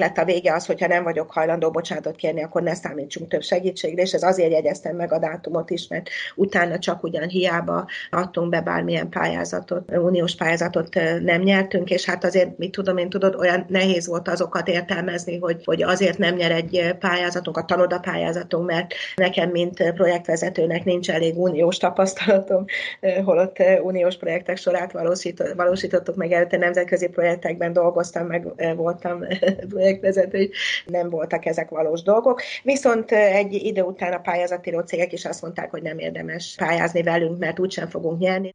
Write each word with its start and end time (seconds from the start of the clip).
ennek 0.00 0.16
lett 0.16 0.24
a 0.24 0.32
vége 0.32 0.54
az, 0.54 0.66
hogyha 0.66 0.86
nem 0.86 1.02
vagyok 1.02 1.32
hajlandó 1.32 1.70
bocsánatot 1.70 2.16
kérni, 2.16 2.42
akkor 2.42 2.62
ne 2.62 2.74
számítsunk 2.74 3.28
több 3.28 3.42
segítségre, 3.42 4.02
és 4.02 4.12
ez 4.12 4.22
azért 4.22 4.52
jegyeztem 4.52 4.96
meg 4.96 5.12
a 5.12 5.18
dátumot 5.18 5.70
is, 5.70 5.88
mert 5.88 6.08
utána 6.34 6.78
csak 6.78 7.02
ugyan 7.02 7.28
hiába 7.28 7.86
adtunk 8.10 8.48
be 8.50 8.60
bármilyen 8.60 9.08
pályázatot, 9.08 9.90
uniós 9.96 10.34
pályázatot 10.34 10.94
nem 11.22 11.40
nyertünk, 11.42 11.90
és 11.90 12.04
hát 12.04 12.24
azért, 12.24 12.58
mit 12.58 12.70
tudom 12.70 12.96
én, 12.96 13.08
tudod, 13.08 13.34
olyan 13.34 13.66
nehéz 13.68 14.06
volt 14.06 14.28
azokat 14.28 14.68
értelmezni, 14.68 15.38
hogy, 15.38 15.64
hogy 15.64 15.82
azért 15.82 16.18
nem 16.18 16.34
nyer 16.34 16.50
egy 16.50 16.94
pályázatunk, 16.98 17.56
a 17.56 17.64
tanoda 17.64 17.98
pályázatunk, 17.98 18.66
mert 18.66 18.94
nekem, 19.16 19.50
mint 19.50 19.92
projektvezetőnek 19.92 20.84
nincs 20.84 21.10
elég 21.10 21.38
uniós 21.38 21.76
tapasztalatom, 21.76 22.64
holott 23.24 23.56
uniós 23.82 24.16
projektek 24.16 24.56
sorát 24.56 24.92
valósítottuk 25.56 26.16
meg 26.16 26.32
előtte 26.32 26.56
nemzetközi 26.56 27.08
projektekben 27.08 27.72
dolgoztam, 27.72 28.26
meg 28.26 28.46
voltam 28.76 29.24
projektvezető, 29.86 30.50
nem 30.86 31.10
voltak 31.10 31.46
ezek 31.46 31.68
valós 31.68 32.02
dolgok. 32.02 32.42
Viszont 32.62 33.12
egy 33.12 33.52
idő 33.52 33.82
után 33.82 34.12
a 34.12 34.18
pályázatíró 34.18 34.80
cégek 34.80 35.12
is 35.12 35.24
azt 35.24 35.42
mondták, 35.42 35.70
hogy 35.70 35.82
nem 35.82 35.98
érdemes 35.98 36.54
pályázni 36.58 37.02
velünk, 37.02 37.38
mert 37.38 37.58
úgysem 37.58 37.88
fogunk 37.88 38.18
nyerni. 38.18 38.54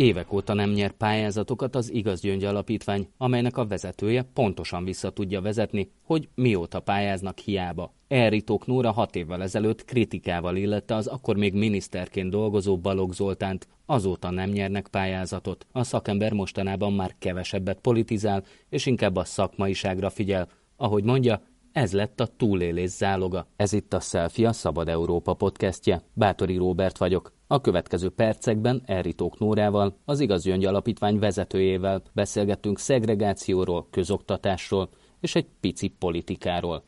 Évek 0.00 0.32
óta 0.32 0.54
nem 0.54 0.70
nyer 0.70 0.90
pályázatokat 0.90 1.74
az 1.74 1.92
Igaz 1.92 2.20
Gyöngy 2.20 2.44
Alapítvány, 2.44 3.08
amelynek 3.16 3.56
a 3.56 3.66
vezetője 3.66 4.22
pontosan 4.22 4.84
vissza 4.84 5.10
tudja 5.10 5.40
vezetni, 5.40 5.90
hogy 6.02 6.28
mióta 6.34 6.80
pályáznak 6.80 7.38
hiába. 7.38 7.94
Elritók 8.08 8.66
Nóra 8.66 8.90
hat 8.90 9.16
évvel 9.16 9.42
ezelőtt 9.42 9.84
kritikával 9.84 10.56
illette 10.56 10.94
az 10.94 11.06
akkor 11.06 11.36
még 11.36 11.54
miniszterként 11.54 12.30
dolgozó 12.30 12.78
Balogh 12.78 13.14
Zoltánt, 13.14 13.68
azóta 13.86 14.30
nem 14.30 14.50
nyernek 14.50 14.88
pályázatot. 14.88 15.66
A 15.72 15.84
szakember 15.84 16.32
mostanában 16.32 16.92
már 16.92 17.14
kevesebbet 17.18 17.80
politizál, 17.80 18.44
és 18.68 18.86
inkább 18.86 19.16
a 19.16 19.24
szakmaiságra 19.24 20.10
figyel. 20.10 20.48
Ahogy 20.76 21.04
mondja, 21.04 21.42
ez 21.72 21.92
lett 21.92 22.20
a 22.20 22.26
túlélés 22.36 22.90
záloga. 22.90 23.46
Ez 23.56 23.72
itt 23.72 23.92
a 23.92 24.00
Selfie, 24.00 24.48
a 24.48 24.52
Szabad 24.52 24.88
Európa 24.88 25.34
podcastje. 25.34 26.02
Bátori 26.12 26.56
Róbert 26.56 26.98
vagyok. 26.98 27.38
A 27.52 27.60
következő 27.60 28.08
percekben 28.08 28.82
Eritók 28.86 29.38
Nórával, 29.38 29.96
az 30.04 30.20
Igazgyöngy 30.20 30.64
Alapítvány 30.64 31.18
vezetőjével 31.18 32.02
beszélgettünk 32.12 32.78
szegregációról, 32.78 33.86
közoktatásról 33.90 34.88
és 35.20 35.34
egy 35.34 35.46
pici 35.60 35.88
politikáról. 35.88 36.82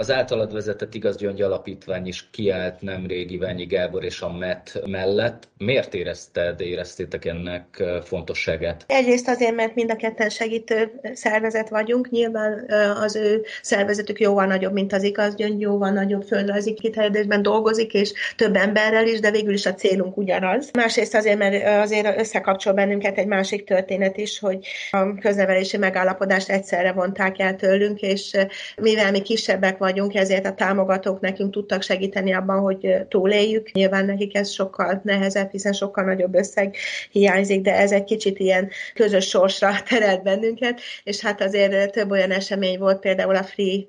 Az 0.00 0.10
általad 0.10 0.52
vezetett 0.52 0.94
Igazgyöngy 0.94 1.42
Alapítvány 1.42 2.06
is 2.06 2.30
kiállt 2.30 2.80
nemrég 2.80 3.30
Iványi 3.30 3.64
Gábor 3.64 4.04
és 4.04 4.20
a 4.20 4.32
MET 4.32 4.80
mellett. 4.86 5.48
Miért 5.56 5.94
érezted, 5.94 6.60
éreztétek 6.60 7.24
ennek 7.24 7.82
fontosságát? 8.04 8.84
Egyrészt 8.86 9.28
azért, 9.28 9.54
mert 9.54 9.74
mind 9.74 9.90
a 9.90 9.96
ketten 9.96 10.28
segítő 10.28 11.00
szervezet 11.12 11.68
vagyunk. 11.68 12.10
Nyilván 12.10 12.70
az 13.00 13.16
ő 13.16 13.44
szervezetük 13.62 14.20
jóval 14.20 14.46
nagyobb, 14.46 14.72
mint 14.72 14.92
az 14.92 15.02
Igazgyöngy, 15.02 15.60
jóval 15.60 15.90
nagyobb 15.90 16.22
földrajzi 16.22 16.74
kiterjedésben 16.74 17.42
dolgozik, 17.42 17.94
és 17.94 18.12
több 18.36 18.56
emberrel 18.56 19.06
is, 19.06 19.20
de 19.20 19.30
végül 19.30 19.52
is 19.52 19.66
a 19.66 19.74
célunk 19.74 20.16
ugyanaz. 20.16 20.70
Másrészt 20.72 21.14
azért, 21.14 21.38
mert 21.38 21.82
azért 21.82 22.18
összekapcsol 22.18 22.72
bennünket 22.72 23.18
egy 23.18 23.26
másik 23.26 23.64
történet 23.64 24.16
is, 24.16 24.38
hogy 24.38 24.66
a 24.90 25.14
köznevelési 25.14 25.76
megállapodást 25.76 26.48
egyszerre 26.48 26.92
vonták 26.92 27.38
el 27.38 27.56
tőlünk, 27.56 28.00
és 28.00 28.36
mivel 28.76 29.10
mi 29.10 29.22
kisebbek 29.22 29.70
vagyunk, 29.70 29.86
vagyunk, 29.88 30.14
ezért 30.14 30.46
a 30.46 30.54
támogatók 30.54 31.20
nekünk 31.20 31.52
tudtak 31.52 31.82
segíteni 31.82 32.32
abban, 32.32 32.60
hogy 32.60 33.06
túléljük. 33.08 33.72
Nyilván 33.72 34.04
nekik 34.04 34.36
ez 34.36 34.50
sokkal 34.50 35.00
nehezebb, 35.04 35.50
hiszen 35.50 35.72
sokkal 35.72 36.04
nagyobb 36.04 36.34
összeg 36.34 36.76
hiányzik, 37.10 37.62
de 37.62 37.76
ez 37.76 37.92
egy 37.92 38.04
kicsit 38.04 38.38
ilyen 38.38 38.70
közös 38.94 39.28
sorsra 39.28 39.70
terelt 39.88 40.22
bennünket, 40.22 40.80
és 41.04 41.20
hát 41.20 41.42
azért 41.42 41.92
több 41.92 42.10
olyan 42.10 42.30
esemény 42.30 42.78
volt, 42.78 43.00
például 43.00 43.36
a 43.36 43.42
Free 43.42 43.80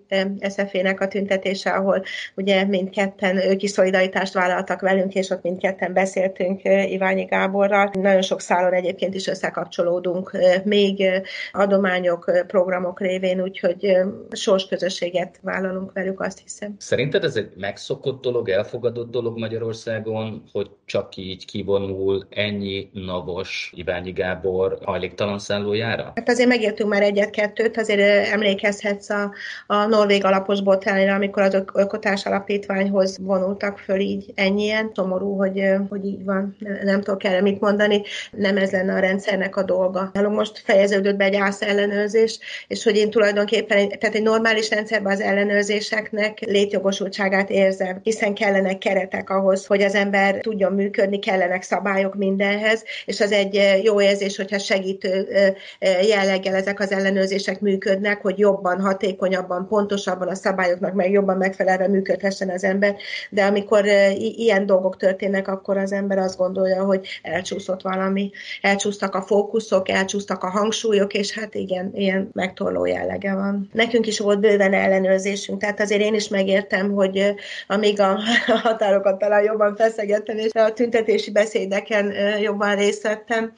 SFE-nek 0.50 1.02
a 1.02 1.08
tüntetése, 1.08 1.70
ahol 1.70 2.04
ugye 2.36 2.66
mindketten 2.66 3.38
ők 3.38 3.64
is 3.64 3.70
szolidaritást 3.70 4.34
vállaltak 4.34 4.82
velünk, 4.82 5.14
és 5.14 5.30
ott 5.30 5.44
mindketten 5.44 5.94
beszéltünk 5.94 6.62
Iványi 6.90 7.24
Gáborral. 7.24 7.92
Nagyon 7.94 8.22
sok 8.22 8.42
szálon 8.42 8.74
egyébként 8.74 9.16
is 9.16 9.28
összekapcsolódunk, 9.28 10.38
még 10.64 11.04
adományok, 11.52 12.32
programok 12.48 13.00
révén, 13.00 13.42
úgyhogy 13.42 13.98
sors 14.32 14.68
közösséget 14.68 15.40
vállalunk 15.42 15.89
vagyunk 15.94 16.18
velük, 16.18 16.32
azt 16.32 16.40
hiszem. 16.44 16.76
Szerinted 16.78 17.24
ez 17.24 17.36
egy 17.36 17.52
megszokott 17.58 18.22
dolog, 18.22 18.50
elfogadott 18.50 19.12
dolog 19.12 19.40
Magyarországon, 19.40 20.44
hogy 20.52 20.70
csak 20.86 21.16
így 21.16 21.46
kivonul 21.46 22.28
ennyi 22.30 22.90
navos 22.94 23.72
Iványi 23.76 24.12
Gábor 24.12 24.78
hajléktalan 24.84 25.40
szállójára? 25.40 26.12
Hát 26.16 26.30
azért 26.30 26.50
megértünk 26.50 26.90
már 26.90 27.02
egyet-kettőt, 27.02 27.78
azért 27.78 28.28
emlékezhetsz 28.28 29.10
a, 29.10 29.32
a 29.68 29.86
norvég 29.86 30.26
alapos 30.26 30.62
botrányra, 30.62 31.14
amikor 31.14 31.44
az 31.44 31.64
Ökotás 31.74 32.26
Alapítványhoz 32.26 33.18
vonultak 33.22 33.78
föl 33.78 34.00
így 34.00 34.32
ennyien. 34.36 34.92
Szomorú, 34.94 35.38
hogy, 35.38 35.62
hogy 35.90 36.06
így 36.06 36.24
van, 36.24 36.56
nem, 36.60 36.80
nem 36.84 37.02
tudok 37.02 37.24
erre 37.24 37.42
mit 37.42 37.60
mondani, 37.60 38.02
nem 38.32 38.58
ez 38.58 38.72
lenne 38.72 38.94
a 38.94 39.00
rendszernek 39.00 39.56
a 39.56 39.64
dolga. 39.64 40.10
Nálunk 40.14 40.36
most 40.36 40.62
fejeződött 40.66 41.16
be 41.16 41.24
egy 41.24 41.36
ász 41.36 41.62
ellenőrzés, 41.62 42.40
és 42.68 42.84
hogy 42.84 42.96
én 42.96 43.10
tulajdonképpen, 43.10 43.90
tehát 43.90 44.16
egy 44.16 44.22
normális 44.24 44.70
rendszerben 44.70 45.14
az 45.14 45.22
ellenőrzés 45.22 45.79
döntéseknek 45.80 46.40
létjogosultságát 46.40 47.50
érzem, 47.50 48.00
hiszen 48.04 48.34
kellenek 48.34 48.78
keretek 48.78 49.30
ahhoz, 49.30 49.66
hogy 49.66 49.82
az 49.82 49.96
ember 49.96 50.36
tudjon 50.36 50.74
működni, 50.74 51.20
kellenek 51.20 51.64
szabályok 51.64 52.16
mindenhez, 52.16 52.84
és 53.06 53.20
az 53.20 53.32
egy 53.32 53.82
jó 53.84 54.02
érzés, 54.02 54.38
hogyha 54.38 54.58
segítő 54.58 55.28
jelleggel 56.08 56.56
ezek 56.56 56.80
az 56.80 56.92
ellenőrzések 56.92 57.60
működnek, 57.60 58.22
hogy 58.22 58.40
jobban, 58.40 58.82
hatékonyabban, 58.82 59.68
pontosabban 59.68 60.28
a 60.28 60.36
szabályoknak 60.36 60.94
meg 60.94 61.12
jobban 61.12 61.38
megfelelve 61.38 61.88
működhessen 61.88 62.50
az 62.50 62.64
ember, 62.64 62.96
de 63.30 63.44
amikor 63.44 63.86
ilyen 64.18 64.66
dolgok 64.66 64.98
történnek, 64.98 65.48
akkor 65.48 65.78
az 65.78 65.92
ember 65.92 66.18
azt 66.18 66.38
gondolja, 66.38 66.84
hogy 66.84 67.08
elcsúszott 67.22 67.82
valami, 67.82 68.32
elcsúsztak 68.62 69.16
a 69.16 69.22
fókuszok, 69.22 69.90
elcsúsztak 69.90 70.44
a 70.44 70.50
hangsúlyok, 70.50 71.14
és 71.14 71.34
hát 71.34 71.56
igen, 71.56 71.92
ilyen 71.94 72.30
megtorló 72.34 72.86
jellege 72.86 73.34
van. 73.34 73.70
Nekünk 73.74 74.08
is 74.08 74.20
volt 74.20 74.40
bőven 74.40 74.74
ellenőrzésünk, 74.74 75.59
tehát 75.60 75.80
azért 75.80 76.02
én 76.02 76.14
is 76.14 76.28
megértem, 76.28 76.92
hogy 76.92 77.34
amíg 77.68 78.00
a 78.00 78.20
határokat 78.64 79.18
talán 79.18 79.44
jobban 79.44 79.76
feszegettem, 79.76 80.38
és 80.38 80.52
a 80.54 80.74
tüntetési 80.74 81.32
beszédeken 81.32 82.14
jobban 82.42 82.76
részt 82.76 83.04
vettem, 83.04 83.54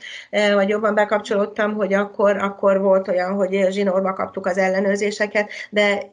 vagy 0.54 0.70
jobban 0.70 0.96
bekapcsolódtam, 0.96 1.74
hogy 1.74 1.94
akkor, 1.94 2.38
akkor 2.38 2.82
volt 2.82 3.08
olyan, 3.08 3.34
hogy 3.34 3.68
zsinórba 3.70 4.14
kaptuk 4.14 4.46
az 4.46 4.58
ellenőrzéseket, 4.58 5.50
de 5.70 6.12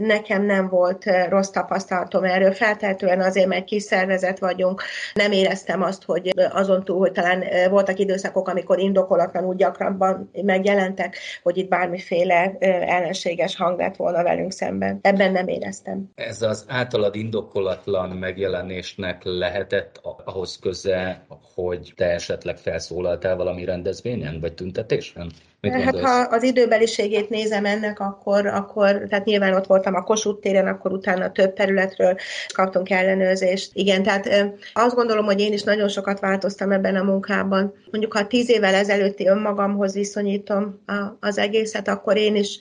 nekem 0.00 0.42
nem 0.42 0.68
volt 0.68 1.04
rossz 1.28 1.48
tapasztalatom 1.48 2.24
erről. 2.24 2.52
Feltehetően 2.52 3.20
azért, 3.20 3.46
mert 3.46 3.64
kis 3.64 3.82
szervezet 3.82 4.38
vagyunk, 4.38 4.82
nem 5.14 5.32
éreztem 5.32 5.82
azt, 5.82 6.04
hogy 6.04 6.32
azon 6.52 6.84
túl, 6.84 6.98
hogy 6.98 7.12
talán 7.12 7.44
voltak 7.70 7.98
időszakok, 7.98 8.48
amikor 8.48 8.78
indokolatlanul 8.78 9.54
gyakrabban 9.54 10.30
megjelentek, 10.42 11.16
hogy 11.42 11.56
itt 11.56 11.68
bármiféle 11.68 12.56
ellenséges 12.86 13.56
hang 13.56 13.78
lett 13.78 13.96
volna 13.96 14.22
velünk 14.22 14.52
szemben. 14.52 14.98
Ebben 15.02 15.19
ebben 15.20 15.32
nem 15.32 15.48
éreztem. 15.48 16.10
Ez 16.14 16.42
az 16.42 16.64
általad 16.68 17.14
indokolatlan 17.14 18.10
megjelenésnek 18.10 19.22
lehetett 19.24 20.00
ahhoz 20.24 20.58
köze, 20.58 21.26
hogy 21.54 21.92
te 21.96 22.04
esetleg 22.04 22.56
felszólaltál 22.56 23.36
valami 23.36 23.64
rendezvényen, 23.64 24.40
vagy 24.40 24.54
tüntetésen? 24.54 25.30
Mit 25.60 25.72
hát 25.72 26.00
ha 26.00 26.26
az 26.30 26.42
időbeliségét 26.42 27.28
nézem 27.28 27.64
ennek, 27.64 28.00
akkor, 28.00 28.46
akkor, 28.46 29.02
tehát 29.08 29.24
nyilván 29.24 29.54
ott 29.54 29.66
voltam 29.66 29.94
a 29.94 30.02
Kossuth 30.02 30.40
téren, 30.40 30.66
akkor 30.66 30.92
utána 30.92 31.32
több 31.32 31.52
területről 31.52 32.16
kaptunk 32.54 32.90
ellenőrzést. 32.90 33.70
Igen, 33.74 34.02
tehát 34.02 34.52
azt 34.72 34.94
gondolom, 34.94 35.24
hogy 35.24 35.40
én 35.40 35.52
is 35.52 35.62
nagyon 35.62 35.88
sokat 35.88 36.20
változtam 36.20 36.70
ebben 36.70 36.96
a 36.96 37.02
munkában. 37.02 37.74
Mondjuk, 37.90 38.12
ha 38.12 38.26
tíz 38.26 38.50
évvel 38.50 38.74
ezelőtti 38.74 39.26
önmagamhoz 39.26 39.94
viszonyítom 39.94 40.80
az 41.20 41.38
egészet, 41.38 41.88
akkor 41.88 42.16
én 42.16 42.36
is 42.36 42.58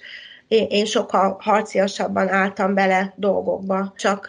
én, 0.49 0.67
én 0.69 0.85
sokkal 0.85 1.37
harciasabban 1.39 2.29
álltam 2.29 2.73
bele 2.73 3.13
dolgokba. 3.15 3.93
Csak 3.97 4.27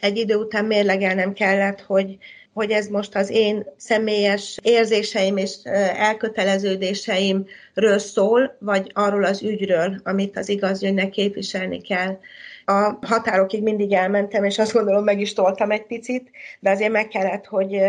egy 0.00 0.16
idő 0.16 0.34
után 0.34 0.64
mérlegelnem 0.64 1.32
kellett, 1.32 1.80
hogy 1.80 2.18
hogy 2.52 2.70
ez 2.70 2.86
most 2.86 3.16
az 3.16 3.30
én 3.30 3.66
személyes 3.76 4.58
érzéseim 4.62 5.36
és 5.36 5.54
elköteleződéseimről 5.96 7.98
szól, 7.98 8.56
vagy 8.58 8.90
arról 8.94 9.24
az 9.24 9.42
ügyről, 9.42 10.00
amit 10.04 10.36
az 10.36 10.48
igazgyönnek 10.48 11.10
képviselni 11.10 11.80
kell. 11.80 12.18
A 12.64 13.06
határokig 13.06 13.62
mindig 13.62 13.92
elmentem, 13.92 14.44
és 14.44 14.58
azt 14.58 14.72
gondolom, 14.72 15.04
meg 15.04 15.20
is 15.20 15.32
toltam 15.32 15.70
egy 15.70 15.86
picit, 15.86 16.30
de 16.60 16.70
azért 16.70 16.92
meg 16.92 17.08
kellett, 17.08 17.46
hogy 17.46 17.80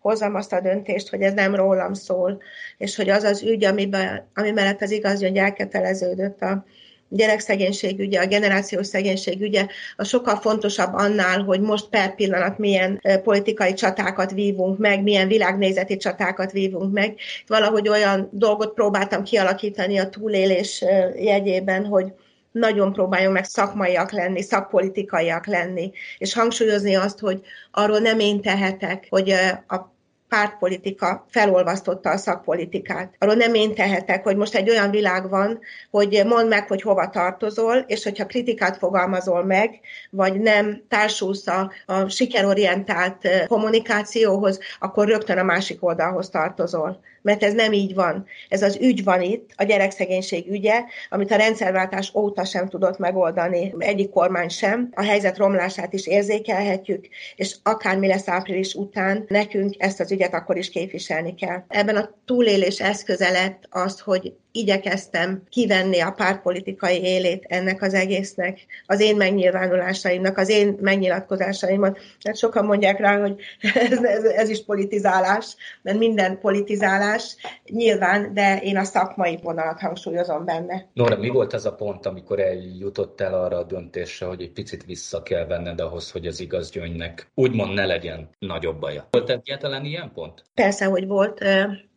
hozzam 0.00 0.34
azt 0.34 0.52
a 0.52 0.60
döntést, 0.60 1.08
hogy 1.08 1.20
ez 1.20 1.32
nem 1.32 1.54
rólam 1.54 1.94
szól, 1.94 2.42
és 2.78 2.96
hogy 2.96 3.08
az 3.08 3.22
az 3.22 3.42
ügy, 3.42 3.64
amiben, 3.64 4.28
ami 4.34 4.50
mellett 4.50 4.82
az 4.82 4.90
igazgyöngy 4.90 5.36
elköteleződött 5.36 6.40
a 6.40 6.64
gyerekszegénység 7.08 8.00
ügye, 8.00 8.20
a 8.20 8.26
generációs 8.26 8.86
szegénység 8.86 9.40
ügye, 9.40 9.66
a 9.96 10.04
sokkal 10.04 10.36
fontosabb 10.36 10.94
annál, 10.94 11.42
hogy 11.42 11.60
most 11.60 11.88
per 11.88 12.14
pillanat 12.14 12.58
milyen 12.58 13.02
politikai 13.22 13.72
csatákat 13.72 14.30
vívunk 14.30 14.78
meg, 14.78 15.02
milyen 15.02 15.28
világnézeti 15.28 15.96
csatákat 15.96 16.52
vívunk 16.52 16.92
meg. 16.92 17.14
Valahogy 17.46 17.88
olyan 17.88 18.28
dolgot 18.32 18.74
próbáltam 18.74 19.22
kialakítani 19.22 19.98
a 19.98 20.08
túlélés 20.08 20.84
jegyében, 21.16 21.84
hogy 21.84 22.12
nagyon 22.52 22.92
próbáljon 22.92 23.32
meg 23.32 23.44
szakmaiak 23.44 24.12
lenni, 24.12 24.42
szakpolitikaiak 24.42 25.46
lenni, 25.46 25.90
és 26.18 26.34
hangsúlyozni 26.34 26.94
azt, 26.94 27.18
hogy 27.18 27.40
arról 27.70 27.98
nem 27.98 28.18
én 28.18 28.40
tehetek, 28.40 29.06
hogy 29.08 29.30
a 29.68 29.96
pártpolitika 30.28 31.26
felolvasztotta 31.30 32.10
a 32.10 32.16
szakpolitikát. 32.16 33.14
Arról 33.18 33.34
nem 33.34 33.54
én 33.54 33.74
tehetek, 33.74 34.22
hogy 34.22 34.36
most 34.36 34.54
egy 34.54 34.70
olyan 34.70 34.90
világ 34.90 35.28
van, 35.28 35.60
hogy 35.90 36.22
mondd 36.26 36.48
meg, 36.48 36.68
hogy 36.68 36.82
hova 36.82 37.08
tartozol, 37.08 37.76
és 37.76 38.04
hogyha 38.04 38.26
kritikát 38.26 38.76
fogalmazol 38.76 39.44
meg, 39.44 39.80
vagy 40.10 40.40
nem 40.40 40.82
társulsz 40.88 41.46
a, 41.46 41.72
a 41.86 42.08
sikerorientált 42.08 43.28
kommunikációhoz, 43.46 44.58
akkor 44.78 45.08
rögtön 45.08 45.38
a 45.38 45.42
másik 45.42 45.84
oldalhoz 45.84 46.28
tartozol 46.28 47.00
mert 47.22 47.42
ez 47.42 47.52
nem 47.52 47.72
így 47.72 47.94
van. 47.94 48.26
Ez 48.48 48.62
az 48.62 48.78
ügy 48.80 49.04
van 49.04 49.22
itt, 49.22 49.50
a 49.56 49.64
gyerekszegénység 49.64 50.50
ügye, 50.50 50.82
amit 51.08 51.30
a 51.30 51.36
rendszerváltás 51.36 52.14
óta 52.14 52.44
sem 52.44 52.68
tudott 52.68 52.98
megoldani, 52.98 53.74
egyik 53.78 54.10
kormány 54.10 54.48
sem. 54.48 54.88
A 54.94 55.02
helyzet 55.02 55.36
romlását 55.36 55.92
is 55.92 56.06
érzékelhetjük, 56.06 57.08
és 57.36 57.56
akármi 57.62 58.06
lesz 58.06 58.28
április 58.28 58.74
után, 58.74 59.24
nekünk 59.28 59.74
ezt 59.78 60.00
az 60.00 60.12
ügyet 60.12 60.34
akkor 60.34 60.56
is 60.56 60.70
képviselni 60.70 61.34
kell. 61.34 61.64
Ebben 61.68 61.96
a 61.96 62.10
túlélés 62.24 62.80
eszköze 62.80 63.30
lett 63.30 63.66
az, 63.70 64.00
hogy 64.00 64.32
igyekeztem 64.58 65.42
kivenni 65.48 66.00
a 66.00 66.10
pártpolitikai 66.10 67.02
élét 67.02 67.44
ennek 67.48 67.82
az 67.82 67.94
egésznek, 67.94 68.66
az 68.86 69.00
én 69.00 69.16
megnyilvánulásaimnak, 69.16 70.38
az 70.38 70.48
én 70.48 70.78
megnyilatkozásaimat. 70.80 71.98
Hát 72.24 72.36
sokan 72.36 72.64
mondják 72.64 72.98
rá, 72.98 73.20
hogy 73.20 73.40
ez, 73.90 74.02
ez, 74.02 74.24
ez 74.24 74.48
is 74.48 74.64
politizálás, 74.64 75.56
mert 75.82 75.98
minden 75.98 76.38
politizálás 76.40 77.36
nyilván, 77.64 78.34
de 78.34 78.60
én 78.62 78.76
a 78.76 78.84
szakmai 78.84 79.38
vonalat 79.42 79.80
hangsúlyozom 79.80 80.44
benne. 80.44 80.88
Nora, 80.92 81.16
mi 81.16 81.28
volt 81.28 81.52
az 81.52 81.66
a 81.66 81.74
pont, 81.74 82.06
amikor 82.06 82.40
eljutottál 82.40 83.34
arra 83.34 83.56
a 83.56 83.64
döntésre, 83.64 84.26
hogy 84.26 84.42
egy 84.42 84.52
picit 84.52 84.84
vissza 84.84 85.22
kell 85.22 85.46
venned 85.46 85.80
ahhoz, 85.80 86.10
hogy 86.10 86.26
az 86.26 86.40
igaz 86.40 86.70
gyöngynek 86.70 87.30
úgymond 87.34 87.74
ne 87.74 87.86
legyen 87.86 88.28
nagyobb 88.38 88.80
baja? 88.80 89.08
Volt 89.10 89.30
egyáltalán 89.30 89.84
ilyen 89.84 90.10
pont? 90.14 90.44
Persze, 90.54 90.84
hogy 90.84 91.06
volt. 91.06 91.38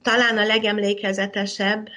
Talán 0.02 0.38
a 0.38 0.46
legemlékezetesebb 0.46 1.88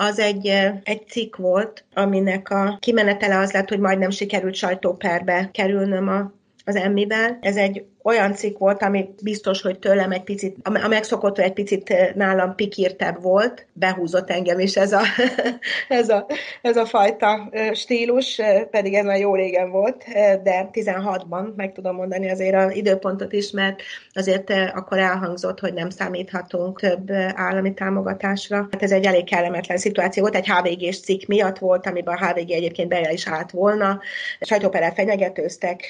az 0.00 0.18
egy, 0.18 0.46
egy 0.82 1.06
cikk 1.08 1.36
volt, 1.36 1.84
aminek 1.94 2.50
a 2.50 2.78
kimenetele 2.80 3.38
az 3.38 3.52
lett, 3.52 3.68
hogy 3.68 3.78
majdnem 3.78 4.10
sikerült 4.10 4.54
sajtóperbe 4.54 5.50
kerülnöm 5.52 6.08
a, 6.08 6.32
az 6.64 6.76
emmivel. 6.76 7.38
Ez 7.40 7.56
egy 7.56 7.84
olyan 8.02 8.34
cikk 8.34 8.58
volt, 8.58 8.82
ami 8.82 9.08
biztos, 9.22 9.62
hogy 9.62 9.78
tőlem 9.78 10.10
egy 10.10 10.22
picit, 10.22 10.56
a 10.62 10.88
megszokott, 10.88 11.38
egy 11.38 11.52
picit 11.52 11.90
eh, 11.90 12.08
nálam 12.14 12.54
pikírtebb 12.54 13.22
volt, 13.22 13.66
behúzott 13.72 14.30
engem 14.30 14.58
is 14.58 14.76
ez 14.76 14.92
a, 14.92 15.00
ez 15.88 16.08
a, 16.08 16.26
ez 16.62 16.76
a 16.76 16.86
fajta 16.86 17.48
eh, 17.50 17.74
stílus, 17.74 18.38
eh, 18.38 18.62
pedig 18.62 18.94
ez 18.94 19.04
már 19.04 19.18
jó 19.18 19.34
régen 19.34 19.70
volt, 19.70 20.04
de 20.42 20.70
16-ban 20.72 21.54
meg 21.56 21.72
tudom 21.72 21.94
mondani 21.94 22.30
azért 22.30 22.54
az 22.54 22.74
időpontot 22.74 23.32
is, 23.32 23.50
mert 23.50 23.82
azért 24.12 24.50
akkor 24.74 24.98
elhangzott, 24.98 25.60
hogy 25.60 25.72
nem 25.72 25.90
számíthatunk 25.90 26.80
több 26.80 27.10
állami 27.34 27.74
támogatásra. 27.74 28.68
Hát 28.70 28.82
ez 28.82 28.90
egy 28.90 29.04
elég 29.04 29.24
kellemetlen 29.24 29.78
szituáció 29.78 30.22
volt, 30.22 30.34
egy 30.34 30.48
HVG-s 30.48 31.00
cikk 31.00 31.26
miatt 31.26 31.58
volt, 31.58 31.86
amiben 31.86 32.14
a 32.14 32.26
HVG 32.26 32.50
egyébként 32.50 32.88
be 32.88 33.12
is 33.12 33.28
állt 33.28 33.50
volna. 33.50 34.00
Sajtóperel 34.40 34.92
fenyegetőztek 34.92 35.84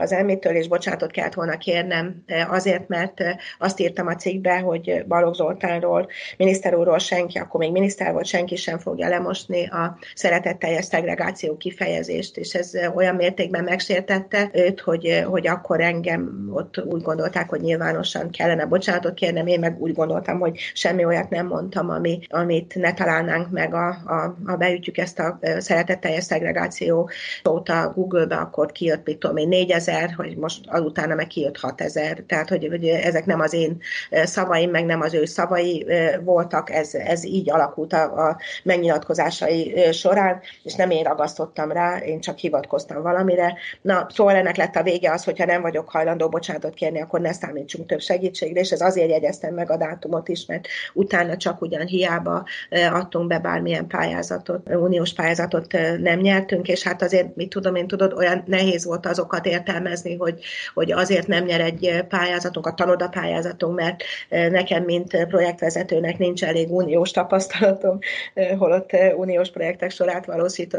az 0.00 0.12
elmétől, 0.12 0.54
és 0.54 0.68
bocsánatot 0.68 1.10
kellett 1.10 1.34
volna 1.34 1.45
volna 1.46 1.60
kérnem 1.60 2.24
azért, 2.48 2.88
mert 2.88 3.22
azt 3.58 3.80
írtam 3.80 4.06
a 4.06 4.14
cikkbe, 4.14 4.58
hogy 4.58 5.04
Balogh 5.08 5.36
Zoltánról, 5.36 6.08
miniszter 6.36 6.74
úrról 6.74 6.98
senki, 6.98 7.38
akkor 7.38 7.60
még 7.60 7.72
miniszter 7.72 8.12
volt, 8.12 8.26
senki 8.26 8.56
sem 8.56 8.78
fogja 8.78 9.08
lemosni 9.08 9.66
a 9.66 9.98
szeretetteljes 10.14 10.84
szegregáció 10.84 11.56
kifejezést, 11.56 12.36
és 12.36 12.54
ez 12.54 12.72
olyan 12.94 13.14
mértékben 13.14 13.64
megsértette 13.64 14.50
őt, 14.52 14.80
hogy, 14.80 15.24
hogy 15.26 15.46
akkor 15.46 15.80
engem 15.80 16.50
ott 16.52 16.84
úgy 16.84 17.02
gondolták, 17.02 17.48
hogy 17.48 17.60
nyilvánosan 17.60 18.30
kellene 18.30 18.66
bocsánatot 18.66 19.14
kérnem, 19.14 19.46
én 19.46 19.60
meg 19.60 19.80
úgy 19.80 19.92
gondoltam, 19.92 20.38
hogy 20.38 20.58
semmi 20.74 21.04
olyat 21.04 21.30
nem 21.30 21.46
mondtam, 21.46 21.90
ami, 21.90 22.18
amit 22.28 22.74
ne 22.74 22.94
találnánk 22.94 23.50
meg, 23.50 23.74
a, 23.74 23.88
a, 23.88 24.36
a 24.46 24.56
beütjük 24.56 24.98
ezt 24.98 25.18
a 25.18 25.38
szeretetteljes 25.58 26.24
szegregáció 26.24 27.10
szót 27.44 27.68
a 27.68 27.92
Google-be, 27.94 28.36
akkor 28.36 28.72
kijött, 28.72 29.06
mit 29.06 29.18
tudom 29.18 29.36
én, 29.36 29.48
4000, 29.48 30.10
hogy 30.16 30.36
most 30.36 30.60
azutána 30.66 31.14
meg 31.14 31.26
kijött 31.36 31.56
6000, 31.56 32.22
tehát 32.26 32.48
hogy, 32.48 32.66
hogy 32.70 32.86
ezek 32.86 33.26
nem 33.26 33.40
az 33.40 33.52
én 33.52 33.82
szavaim, 34.10 34.70
meg 34.70 34.84
nem 34.84 35.00
az 35.00 35.14
ő 35.14 35.24
szavai 35.24 35.86
voltak, 36.24 36.70
ez, 36.70 36.94
ez 36.94 37.24
így 37.24 37.50
alakult 37.50 37.92
a, 37.92 38.28
a 38.28 38.36
megnyilatkozásai 38.62 39.92
során, 39.92 40.40
és 40.62 40.74
nem 40.74 40.90
én 40.90 41.04
ragasztottam 41.04 41.72
rá, 41.72 41.96
én 41.98 42.20
csak 42.20 42.38
hivatkoztam 42.38 43.02
valamire. 43.02 43.54
Na, 43.82 44.06
szóval 44.10 44.34
ennek 44.34 44.56
lett 44.56 44.76
a 44.76 44.82
vége 44.82 45.12
az, 45.12 45.24
hogyha 45.24 45.44
nem 45.44 45.62
vagyok 45.62 45.88
hajlandó 45.88 46.28
bocsánatot 46.28 46.74
kérni, 46.74 47.00
akkor 47.00 47.20
ne 47.20 47.32
számítsunk 47.32 47.86
több 47.86 48.00
segítségre, 48.00 48.60
és 48.60 48.70
ez 48.70 48.80
azért 48.80 49.10
jegyeztem 49.10 49.54
meg 49.54 49.70
a 49.70 49.76
dátumot 49.76 50.28
is, 50.28 50.46
mert 50.46 50.66
utána 50.94 51.36
csak 51.36 51.60
ugyan 51.62 51.86
hiába 51.86 52.44
adtunk 52.92 53.28
be 53.28 53.38
bármilyen 53.38 53.86
pályázatot, 53.86 54.68
uniós 54.74 55.12
pályázatot 55.12 55.72
nem 55.98 56.18
nyertünk, 56.18 56.68
és 56.68 56.82
hát 56.82 57.02
azért, 57.02 57.36
mit 57.36 57.48
tudom 57.48 57.74
én, 57.74 57.86
tudod, 57.86 58.12
olyan 58.12 58.42
nehéz 58.46 58.84
volt 58.84 59.06
azokat 59.06 59.46
értelmezni, 59.46 60.16
hogy, 60.16 60.44
hogy 60.74 60.92
azért 60.92 61.25
azért 61.26 61.48
nem 61.48 61.58
nyer 61.58 61.60
egy 61.60 62.04
pályázatunk, 62.08 62.66
a 62.66 62.74
tanoda 62.74 63.08
pályázatunk, 63.08 63.76
mert 63.76 64.02
nekem, 64.28 64.84
mint 64.84 65.26
projektvezetőnek 65.26 66.18
nincs 66.18 66.44
elég 66.44 66.72
uniós 66.72 67.10
tapasztalatom, 67.10 67.98
holott 68.58 68.90
uniós 69.16 69.50
projektek 69.50 69.90
sorát 69.90 70.26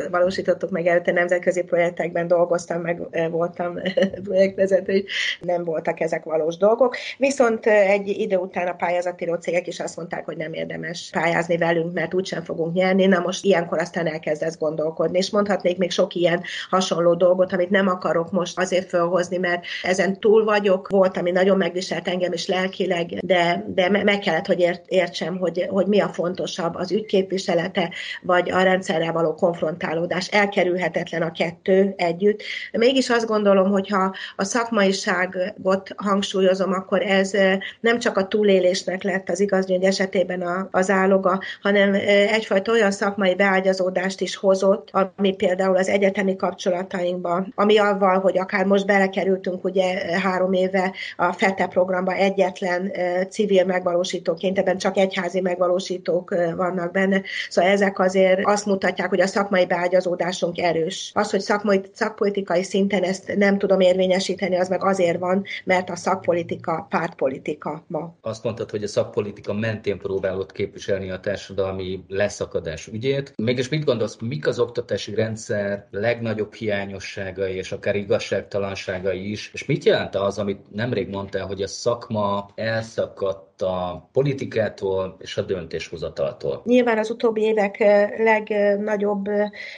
valósítottuk 0.09 0.69
meg 0.69 0.87
előtte, 0.87 1.11
nemzetközi 1.11 1.63
projektekben 1.63 2.27
dolgoztam, 2.27 2.81
meg 2.81 3.01
voltam 3.31 3.79
projektvezető, 4.27 5.05
nem 5.41 5.63
voltak 5.63 5.99
ezek 5.99 6.23
valós 6.23 6.57
dolgok. 6.57 6.95
Viszont 7.17 7.65
egy 7.65 8.07
idő 8.07 8.35
után 8.35 8.67
a 8.67 8.73
pályázatíró 8.73 9.35
cégek 9.35 9.67
is 9.67 9.79
azt 9.79 9.97
mondták, 9.97 10.25
hogy 10.25 10.37
nem 10.37 10.53
érdemes 10.53 11.09
pályázni 11.11 11.57
velünk, 11.57 11.93
mert 11.93 12.13
úgysem 12.13 12.43
fogunk 12.43 12.73
nyerni. 12.73 13.05
Na 13.05 13.19
most 13.19 13.45
ilyenkor 13.45 13.79
aztán 13.79 14.07
elkezdesz 14.07 14.57
gondolkodni, 14.57 15.17
és 15.17 15.29
mondhatnék 15.29 15.77
még 15.77 15.91
sok 15.91 16.13
ilyen 16.13 16.43
hasonló 16.69 17.13
dolgot, 17.13 17.53
amit 17.53 17.69
nem 17.69 17.87
akarok 17.87 18.31
most 18.31 18.59
azért 18.59 18.89
felhozni, 18.89 19.37
mert 19.37 19.65
ezen 19.83 20.19
túl 20.19 20.36
vagyok, 20.43 20.89
volt, 20.89 21.17
ami 21.17 21.31
nagyon 21.31 21.57
megviselt 21.57 22.07
engem 22.07 22.33
is 22.33 22.47
lelkileg, 22.47 23.19
de, 23.21 23.65
de 23.67 23.89
meg 23.89 24.19
kellett, 24.19 24.45
hogy 24.45 24.59
ért, 24.59 24.83
értsem, 24.87 25.37
hogy, 25.37 25.65
hogy 25.69 25.87
mi 25.87 25.99
a 25.99 26.07
fontosabb, 26.07 26.75
az 26.75 26.91
ügyképviselete, 26.91 27.89
vagy 28.21 28.51
a 28.51 28.61
rendszerrel 28.61 29.11
való 29.11 29.33
konfrontálódás. 29.33 30.27
Elkerülhetetlen 30.27 31.21
a 31.21 31.31
kettő 31.31 31.93
együtt. 31.97 32.41
De 32.71 32.77
mégis 32.77 33.09
azt 33.09 33.27
gondolom, 33.27 33.71
hogy 33.71 33.87
ha 33.89 34.15
a 34.35 34.43
szakmaiságot 34.43 35.89
hangsúlyozom, 35.95 36.73
akkor 36.73 37.01
ez 37.01 37.31
nem 37.79 37.99
csak 37.99 38.17
a 38.17 38.27
túlélésnek 38.27 39.03
lett 39.03 39.29
az 39.29 39.39
igazgyöngy 39.39 39.83
esetében 39.83 40.41
a, 40.41 40.67
az 40.71 40.89
áloga, 40.89 41.39
hanem 41.61 41.93
egyfajta 42.31 42.71
olyan 42.71 42.91
szakmai 42.91 43.35
beágyazódást 43.35 44.21
is 44.21 44.35
hozott, 44.35 44.89
ami 45.15 45.35
például 45.35 45.75
az 45.77 45.87
egyetemi 45.87 46.35
kapcsolatainkban, 46.35 47.53
ami 47.55 47.77
avval, 47.77 48.19
hogy 48.19 48.37
akár 48.37 48.65
most 48.65 48.85
belekerültünk 48.85 49.63
ugye 49.63 50.19
három 50.29 50.53
éve 50.53 50.93
a 51.15 51.33
FETE 51.33 51.67
programba 51.67 52.13
egyetlen 52.13 52.91
civil 53.29 53.65
megvalósítóként, 53.65 54.57
ebben 54.57 54.77
csak 54.77 54.97
egyházi 54.97 55.41
megvalósítók 55.41 56.35
vannak 56.55 56.91
benne. 56.91 57.21
Szóval 57.49 57.71
ezek 57.71 57.99
azért 57.99 58.39
azt 58.43 58.65
mutatják, 58.65 59.09
hogy 59.09 59.21
a 59.21 59.27
szakmai 59.27 59.65
beágyazódásunk 59.65 60.57
erős. 60.57 61.11
Az, 61.13 61.31
hogy 61.31 61.39
szakmai, 61.39 61.81
szakpolitikai 61.93 62.63
szinten 62.63 63.03
ezt 63.03 63.35
nem 63.35 63.57
tudom 63.57 63.79
érvényesíteni, 63.79 64.55
az 64.57 64.69
meg 64.69 64.83
azért 64.83 65.19
van, 65.19 65.43
mert 65.63 65.89
a 65.89 65.95
szakpolitika 65.95 66.87
pártpolitika 66.89 67.83
ma. 67.87 68.15
Azt 68.21 68.43
mondtad, 68.43 68.69
hogy 68.69 68.83
a 68.83 68.87
szakpolitika 68.87 69.53
mentén 69.53 69.97
próbálod 69.97 70.51
képviselni 70.51 71.09
a 71.11 71.19
társadalmi 71.19 72.03
leszakadás 72.07 72.87
ügyét. 72.87 73.33
Mégis 73.35 73.69
mit 73.69 73.85
gondolsz, 73.85 74.17
mik 74.21 74.47
az 74.47 74.59
oktatási 74.59 75.15
rendszer 75.15 75.87
legnagyobb 75.91 76.53
hiányosságai 76.53 77.55
és 77.55 77.71
akár 77.71 77.95
igazságtalanságai 77.95 79.31
is, 79.31 79.49
és 79.53 79.65
mit 79.65 79.83
jelent 79.83 80.15
megtalálta 80.17 80.23
az, 80.23 80.37
amit 80.37 80.75
nemrég 80.75 81.09
mondtál, 81.09 81.45
hogy 81.45 81.61
a 81.61 81.67
szakma 81.67 82.49
elszakadt 82.55 83.47
a 83.61 84.09
politikától 84.11 85.17
és 85.19 85.37
a 85.37 85.41
döntéshozataltól. 85.41 86.61
Nyilván 86.65 86.97
az 86.97 87.09
utóbbi 87.09 87.41
évek 87.41 87.77
legnagyobb 88.17 89.25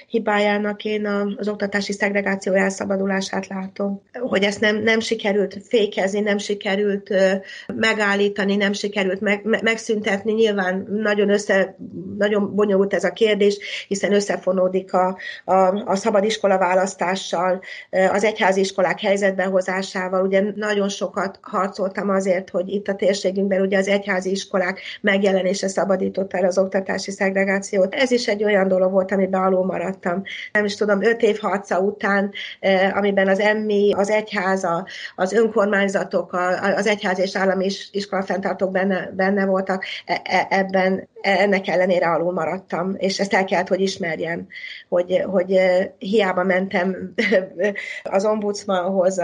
hibájának 0.08 0.86
én 0.86 1.06
az 1.38 1.48
oktatási 1.48 1.94
szegregáció 1.94 2.54
elszabadulását 2.54 3.48
látom. 3.48 4.02
Hogy 4.14 4.44
ezt 4.44 4.60
nem, 4.60 4.76
nem 4.76 5.00
sikerült 5.00 5.58
fékezni, 5.68 6.20
nem 6.20 6.38
sikerült 6.38 7.14
megállítani, 7.76 8.56
nem 8.56 8.74
sikerült 8.74 9.22
meg, 9.22 9.62
megszüntetni. 9.62 10.34
Nyilván 10.34 10.88
nagyon 10.90 11.30
össze, 11.30 11.76
nagyon 12.18 12.56
bonyolult 12.56 12.94
ez 12.94 13.04
a 13.04 13.14
kérdés, 13.14 13.86
hiszen 13.88 14.14
összefonódik 14.14 14.94
a, 14.94 15.18
a, 15.46 15.54
a 15.86 15.96
szabadiskola 15.96 16.58
választással, 16.58 17.62
az 18.12 18.24
egyházi 18.24 18.60
iskolák 18.60 19.00
helyzetbehozásával. 19.00 20.22
Ugye 20.30 20.44
nagyon 20.56 20.90
sokat 20.90 21.40
harcoltam 21.42 22.10
azért, 22.10 22.50
hogy 22.50 22.70
itt 22.70 22.88
a 22.88 22.96
térségünkben 22.96 23.62
ugye 23.62 23.78
az 23.78 23.88
egyházi 23.88 24.32
iskolák 24.32 24.82
megjelenése 25.02 25.68
szabadította 25.68 26.38
el 26.38 26.46
az 26.46 26.58
oktatási 26.58 27.12
szegregációt. 27.12 27.94
Ez 27.94 28.12
is 28.12 28.28
egy 28.28 28.44
olyan 28.44 28.68
dolog 28.68 28.92
volt, 28.92 29.12
amiben 29.12 29.42
alul 29.42 29.66
maradtam. 29.66 30.22
Nem 30.52 30.66
is 30.66 30.76
tudom, 30.76 31.04
öt 31.04 31.22
év 31.22 31.40
harca 31.40 31.80
után, 31.80 32.32
eh, 32.60 32.98
amiben 32.98 33.28
az 33.28 33.40
emmi, 33.40 33.94
az 33.94 34.10
egyháza, 34.10 34.86
az 35.16 35.34
önkormányzatok, 35.34 36.38
az 36.76 36.88
egyház 36.88 37.20
és 37.20 37.36
állami 37.36 37.70
iskola 37.92 38.24
fenntartók 38.24 38.72
benne, 38.72 39.12
benne 39.16 39.46
voltak, 39.46 39.86
e, 40.06 40.22
e, 40.24 40.48
ebben 40.50 41.08
ennek 41.22 41.68
ellenére 41.68 42.08
alul 42.08 42.34
maradtam, 42.34 42.96
és 42.98 43.20
ezt 43.20 43.34
el 43.34 43.46
kellett, 43.46 43.68
hogy 43.68 43.82
ismerjem, 43.82 44.48
hogy, 44.90 45.24
hogy 45.28 45.52
eh, 45.52 45.88
hiába 45.98 46.44
mentem 46.44 47.14
az 48.04 48.26
ombudsmanhoz, 48.26 49.20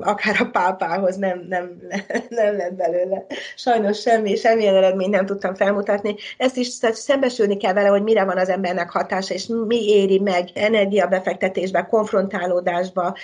akár 0.00 0.36
a 0.38 0.49
pápához, 0.50 1.16
nem, 1.16 1.46
nem, 1.48 1.78
nem 2.28 2.56
lett 2.56 2.74
belőle. 2.74 3.26
Sajnos 3.56 4.00
semmi, 4.00 4.36
semmilyen 4.36 4.74
eredményt 4.74 5.10
nem 5.10 5.26
tudtam 5.26 5.54
felmutatni. 5.54 6.14
Ezt 6.36 6.56
is 6.56 6.68
szembesülni 6.92 7.56
kell 7.56 7.72
vele, 7.72 7.88
hogy 7.88 8.02
mire 8.02 8.24
van 8.24 8.38
az 8.38 8.48
embernek 8.48 8.90
hatása, 8.90 9.34
és 9.34 9.46
mi 9.66 9.88
éri 9.88 10.18
meg 10.18 10.48
energiabefektetésbe, 10.54 11.86
konfrontálódásba, 11.86 13.16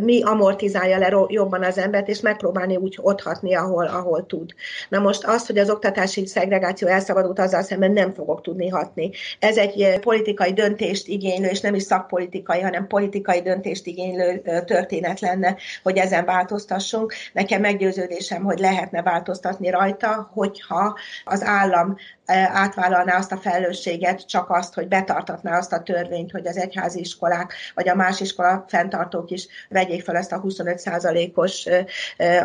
mi 0.00 0.22
amortizálja 0.22 0.98
le 0.98 1.26
jobban 1.28 1.64
az 1.64 1.78
embert, 1.78 2.08
és 2.08 2.20
megpróbálni 2.20 2.76
úgy 2.76 2.98
otthatni, 3.00 3.54
ahol, 3.54 3.86
ahol 3.86 4.26
tud. 4.26 4.50
Na 4.88 4.98
most 4.98 5.24
az, 5.24 5.46
hogy 5.46 5.58
az 5.58 5.70
oktatási 5.70 6.26
szegregáció 6.26 6.88
elszabadult 6.88 7.38
azzal 7.38 7.62
szemben 7.62 7.92
nem 7.92 8.14
fogok 8.14 8.40
tudni 8.40 8.68
hatni. 8.68 9.10
Ez 9.38 9.56
egy 9.56 9.98
politikai 10.00 10.52
döntést 10.52 11.08
igénylő, 11.08 11.48
és 11.48 11.60
nem 11.60 11.74
is 11.74 11.82
szakpolitikai, 11.82 12.60
hanem 12.60 12.86
politikai 12.86 13.42
döntést 13.42 13.86
igénylő 13.86 14.42
történet 14.66 15.20
lenne, 15.20 15.56
hogy 15.82 15.96
ezen 15.96 16.24
változtassunk. 16.68 17.12
Nekem 17.32 17.60
meggyőződésem, 17.60 18.42
hogy 18.42 18.58
lehetne 18.58 19.02
változtatni 19.02 19.70
rajta, 19.70 20.30
hogyha 20.32 20.98
az 21.24 21.42
állam 21.42 21.96
átvállalná 22.32 23.16
azt 23.16 23.32
a 23.32 23.36
felelősséget, 23.36 24.28
csak 24.28 24.50
azt, 24.50 24.74
hogy 24.74 24.88
betartatná 24.88 25.58
azt 25.58 25.72
a 25.72 25.82
törvényt, 25.82 26.30
hogy 26.30 26.46
az 26.46 26.56
egyházi 26.56 27.00
iskolák, 27.00 27.52
vagy 27.74 27.88
a 27.88 27.94
más 27.94 28.20
iskola 28.20 28.64
fenntartók 28.68 29.30
is 29.30 29.46
vegyék 29.68 30.02
fel 30.02 30.16
ezt 30.16 30.32
a 30.32 30.40
25%-os 30.40 31.68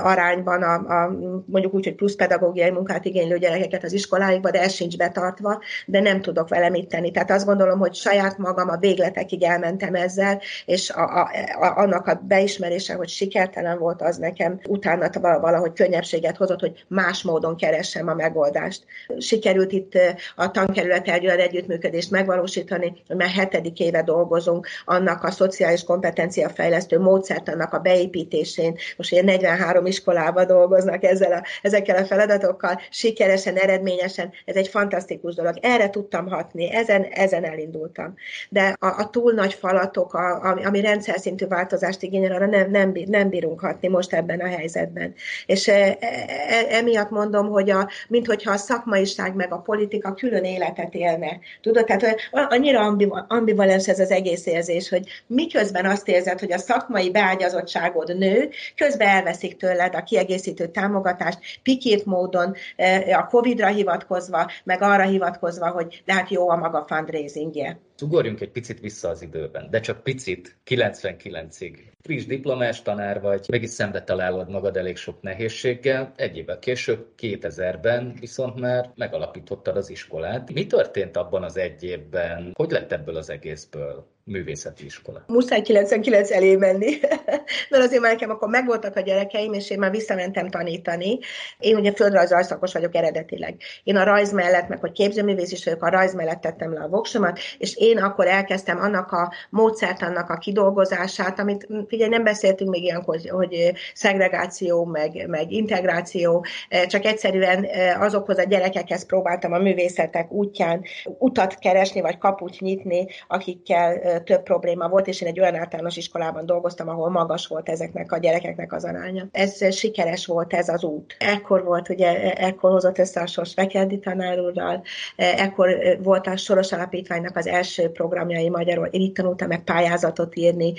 arányban, 0.03 0.61
a, 0.61 0.73
a, 0.73 1.09
mondjuk 1.45 1.73
úgy, 1.73 1.85
hogy 1.85 1.95
plusz 1.95 2.15
pedagógiai 2.15 2.69
munkát 2.69 3.05
igénylő 3.05 3.37
gyerekeket 3.37 3.83
az 3.83 3.93
iskoláikba, 3.93 4.51
de 4.51 4.61
ez 4.61 4.73
sincs 4.73 4.97
betartva, 4.97 5.61
de 5.85 5.99
nem 5.99 6.21
tudok 6.21 6.49
vele 6.49 6.69
mit 6.69 6.87
tenni. 6.87 7.11
Tehát 7.11 7.31
azt 7.31 7.45
gondolom, 7.45 7.79
hogy 7.79 7.95
saját 7.95 8.37
magam 8.37 8.69
a 8.69 8.77
végletekig 8.77 9.43
elmentem 9.43 9.95
ezzel, 9.95 10.41
és 10.65 10.89
a, 10.89 11.19
a, 11.19 11.29
a, 11.59 11.77
annak 11.77 12.07
a 12.07 12.21
beismerése, 12.27 12.93
hogy 12.93 13.09
sikertelen 13.09 13.77
volt, 13.77 14.01
az 14.07 14.17
nekem 14.17 14.59
utána 14.67 15.09
valahogy 15.19 15.73
könnyebbséget 15.73 16.37
hozott, 16.37 16.59
hogy 16.59 16.85
más 16.87 17.23
módon 17.23 17.55
keressem 17.55 18.07
a 18.07 18.13
megoldást. 18.13 18.85
Sikerült 19.17 19.71
itt 19.71 19.93
a 20.35 20.51
tankerület 20.51 21.07
elgyőr 21.07 21.39
együttműködést 21.39 22.11
megvalósítani, 22.11 23.03
hogy 23.07 23.15
már 23.15 23.29
hetedik 23.29 23.79
éve 23.79 24.03
dolgozunk 24.03 24.67
annak 24.85 25.23
a 25.23 25.31
szociális 25.31 25.83
kompetencia 25.83 26.49
fejlesztő 26.49 26.99
módszert, 26.99 27.49
annak 27.49 27.73
a 27.73 27.79
beépítésén. 27.79 28.75
Most 28.97 29.11
ilyen 29.11 29.25
43 29.25 29.85
iskolában 29.85 30.47
dolgoznak 30.47 31.03
ezzel 31.03 31.31
a, 31.31 31.43
ezekkel 31.61 31.95
a 31.97 32.05
feladatokkal, 32.05 32.81
sikeresen, 32.89 33.55
eredményesen. 33.55 34.31
Ez 34.45 34.55
egy 34.55 34.67
fantasztikus 34.67 35.35
dolog. 35.35 35.53
Erre 35.61 35.89
tudtam 35.89 36.27
hatni, 36.27 36.73
ezen, 36.73 37.03
ezen 37.03 37.43
elindultam. 37.43 38.13
De 38.49 38.75
a, 38.79 38.87
a 38.87 39.09
túl 39.09 39.33
nagy 39.33 39.53
falatok, 39.53 40.13
a, 40.13 40.43
ami, 40.43 40.65
ami 40.65 40.81
rendszer 40.81 41.19
szintű 41.19 41.47
változást 41.47 42.01
igényel, 42.01 42.31
arra 42.31 42.45
nem, 42.45 42.69
nem, 42.69 42.93
nem 43.05 43.29
bírunk 43.29 43.59
hatni 43.59 43.87
most 43.97 44.13
ebben 44.13 44.39
a 44.39 44.47
helyzetben. 44.47 45.13
És 45.45 45.67
e, 45.67 45.97
e, 45.99 46.65
emiatt 46.69 47.09
mondom, 47.09 47.49
hogy 47.49 47.69
a, 47.69 47.89
minthogyha 48.07 48.51
a 48.51 48.57
szakmaiság 48.57 49.35
meg 49.35 49.53
a 49.53 49.57
politika 49.57 50.13
külön 50.13 50.43
életet 50.43 50.93
élne. 50.93 51.39
Tudod, 51.61 51.85
tehát 51.85 52.15
annyira 52.31 52.95
ambivalens 53.27 53.87
ez 53.87 53.99
az 53.99 54.11
egész 54.11 54.45
érzés, 54.45 54.89
hogy 54.89 55.07
miközben 55.27 55.85
azt 55.85 56.07
érzed, 56.07 56.39
hogy 56.39 56.51
a 56.51 56.57
szakmai 56.57 57.11
beágyazottságod 57.11 58.17
nő, 58.17 58.49
közben 58.75 59.07
elveszik 59.07 59.57
tőled 59.57 59.95
a 59.95 60.03
kiegészítő 60.03 60.67
támogatást, 60.67 61.39
pikét 61.63 62.05
módon, 62.05 62.55
e, 62.75 63.17
a 63.17 63.27
Covid-ra 63.27 63.67
hivatkozva, 63.67 64.51
meg 64.63 64.81
arra 64.81 65.03
hivatkozva, 65.03 65.67
hogy 65.69 66.01
de 66.05 66.13
hát 66.13 66.29
jó 66.29 66.49
a 66.49 66.55
maga 66.55 66.85
fundraisingje. 66.87 67.79
Ugorjunk 68.01 68.41
egy 68.41 68.51
picit 68.51 68.79
vissza 68.79 69.09
az 69.09 69.21
időben, 69.21 69.69
de 69.69 69.79
csak 69.79 70.03
picit, 70.03 70.57
99-ig. 70.65 71.77
Friss 72.01 72.25
diplomás 72.25 72.81
tanár 72.81 73.21
vagy, 73.21 73.45
mégis 73.49 73.69
szembe 73.69 74.03
találod 74.03 74.49
magad 74.49 74.77
elég 74.77 74.97
sok 74.97 75.21
nehézséggel. 75.21 76.13
Egy 76.15 76.37
évvel 76.37 76.59
később, 76.59 77.07
2000-ben 77.17 78.13
viszont 78.19 78.59
már 78.59 78.91
megalapítottad 78.95 79.77
az 79.77 79.89
iskolát. 79.89 80.53
Mi 80.53 80.65
történt 80.65 81.17
abban 81.17 81.43
az 81.43 81.57
egy 81.57 81.83
évben? 81.83 82.51
Hogy 82.53 82.71
lett 82.71 82.91
ebből 82.91 83.15
az 83.15 83.29
egészből? 83.29 84.07
Művészeti 84.27 84.85
iskola. 84.85 85.23
Muszáj 85.27 85.61
99 85.61 86.31
elé 86.31 86.55
menni, 86.55 86.99
mert 87.69 87.83
azért 87.83 88.01
már 88.01 88.11
nekem 88.11 88.29
akkor 88.29 88.49
megvoltak 88.49 88.95
a 88.95 88.99
gyerekeim, 89.01 89.53
és 89.53 89.69
én 89.69 89.79
már 89.79 89.91
visszamentem 89.91 90.49
tanítani. 90.49 91.19
Én 91.59 91.75
ugye 91.75 91.91
földrajz 91.91 92.29
rajzszakos 92.29 92.73
vagyok 92.73 92.95
eredetileg. 92.95 93.55
Én 93.83 93.95
a 93.95 94.03
rajz 94.03 94.31
mellett, 94.31 94.67
meg 94.67 94.79
hogy 94.79 94.91
képzőművész 94.91 95.51
is 95.51 95.63
vagyok, 95.63 95.83
a 95.83 95.89
rajz 95.89 96.13
mellett 96.13 96.41
tettem 96.41 96.73
le 96.73 96.79
a 96.79 96.87
voksomat, 96.87 97.39
és 97.57 97.75
én 97.75 97.97
akkor 97.97 98.27
elkezdtem 98.27 98.79
annak 98.79 99.11
a 99.11 99.33
módszert, 99.49 100.01
annak 100.01 100.29
a 100.29 100.37
kidolgozását, 100.37 101.39
amit 101.39 101.67
figyelj, 101.87 102.09
nem 102.09 102.23
beszéltünk 102.23 102.69
még 102.69 102.83
ilyenkor, 102.83 103.15
hogy, 103.15 103.29
hogy 103.29 103.73
szegregáció, 103.93 104.85
meg, 104.85 105.27
meg 105.27 105.51
integráció, 105.51 106.45
csak 106.87 107.05
egyszerűen 107.05 107.67
azokhoz 107.99 108.37
a 108.37 108.43
gyerekekhez 108.43 109.05
próbáltam 109.05 109.51
a 109.53 109.57
művészetek 109.57 110.31
útján 110.31 110.83
utat 111.17 111.55
keresni, 111.59 112.01
vagy 112.01 112.17
kaput 112.17 112.59
nyitni, 112.59 113.07
akikkel 113.27 114.16
több 114.23 114.43
probléma 114.43 114.87
volt, 114.87 115.07
és 115.07 115.21
én 115.21 115.27
egy 115.27 115.39
olyan 115.39 115.55
általános 115.55 115.97
iskolában 115.97 116.45
dolgoztam, 116.45 116.89
ahol 116.89 117.09
magas 117.09 117.47
volt 117.47 117.69
ezeknek 117.69 118.11
a 118.11 118.17
gyerekeknek 118.17 118.73
az 118.73 118.83
aránya. 118.83 119.27
Ez 119.31 119.75
sikeres 119.75 120.25
volt 120.25 120.53
ez 120.53 120.69
az 120.69 120.83
út. 120.83 121.15
Ekkor 121.19 121.63
volt, 121.63 121.89
ugye, 121.89 122.33
ekkor 122.33 122.71
hozott 122.71 122.97
össze 122.97 123.21
a 123.21 123.27
Sors 123.27 123.53
Vekeldi 123.53 123.99
tanár 123.99 124.39
úrral, 124.39 124.83
ekkor 125.15 125.97
volt 126.03 126.27
a 126.27 126.37
Soros 126.37 126.71
Alapítványnak 126.71 127.35
az 127.37 127.47
első 127.47 127.89
programjai 127.89 128.49
magyarul. 128.49 128.85
Én 128.85 129.01
itt 129.01 129.15
tanultam 129.15 129.47
meg 129.47 129.63
pályázatot 129.63 130.35
írni, 130.35 130.73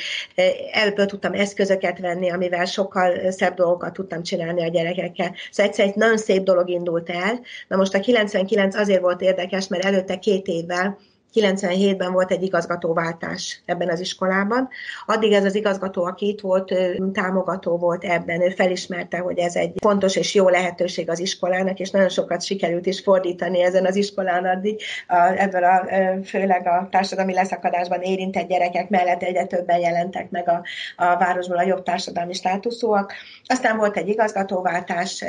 ebből 0.72 1.06
tudtam 1.06 1.32
eszközöket 1.32 1.98
venni, 1.98 2.30
amivel 2.30 2.64
sokkal 2.64 3.30
szebb 3.30 3.54
dolgokat 3.54 3.92
tudtam 3.92 4.22
csinálni 4.22 4.62
a 4.62 4.68
gyerekekkel. 4.68 5.34
Szóval 5.50 5.70
egyszer 5.70 5.86
egy 5.86 5.94
nagyon 5.94 6.18
szép 6.18 6.42
dolog 6.42 6.68
indult 6.68 7.10
el. 7.10 7.40
Na 7.68 7.76
most 7.76 7.94
a 7.94 8.00
99 8.00 8.74
azért 8.74 9.00
volt 9.00 9.20
érdekes, 9.20 9.68
mert 9.68 9.84
előtte 9.84 10.18
két 10.18 10.46
évvel 10.46 10.98
97-ben 11.34 12.12
volt 12.12 12.30
egy 12.30 12.42
igazgatóváltás 12.42 13.62
ebben 13.64 13.88
az 13.88 14.00
iskolában. 14.00 14.68
Addig 15.06 15.32
ez 15.32 15.44
az 15.44 15.54
igazgató, 15.54 16.04
aki 16.04 16.28
itt 16.28 16.40
volt, 16.40 16.74
támogató 17.12 17.76
volt 17.76 18.04
ebben, 18.04 18.42
ő 18.42 18.48
felismerte, 18.48 19.18
hogy 19.18 19.38
ez 19.38 19.56
egy 19.56 19.72
fontos 19.80 20.16
és 20.16 20.34
jó 20.34 20.48
lehetőség 20.48 21.10
az 21.10 21.18
iskolának, 21.18 21.78
és 21.78 21.90
nagyon 21.90 22.08
sokat 22.08 22.44
sikerült 22.44 22.86
is 22.86 23.00
fordítani 23.00 23.62
ezen 23.62 23.86
az 23.86 23.96
iskolán 23.96 24.44
addig, 24.44 24.80
a, 25.06 25.16
ebből 25.16 25.64
a, 25.64 25.86
főleg 26.24 26.66
a 26.66 26.88
társadalmi 26.90 27.34
leszakadásban 27.34 28.00
érintett 28.00 28.48
gyerekek 28.48 28.88
mellett 28.88 29.22
egyre 29.22 29.44
többen 29.44 29.78
jelentek 29.78 30.30
meg 30.30 30.48
a, 30.48 30.62
a 30.96 31.16
városból 31.16 31.56
a 31.56 31.62
jobb 31.62 31.82
társadalmi 31.82 32.32
státuszúak. 32.32 33.12
Aztán 33.44 33.76
volt 33.76 33.96
egy 33.96 34.08
igazgatóváltás, 34.08 35.24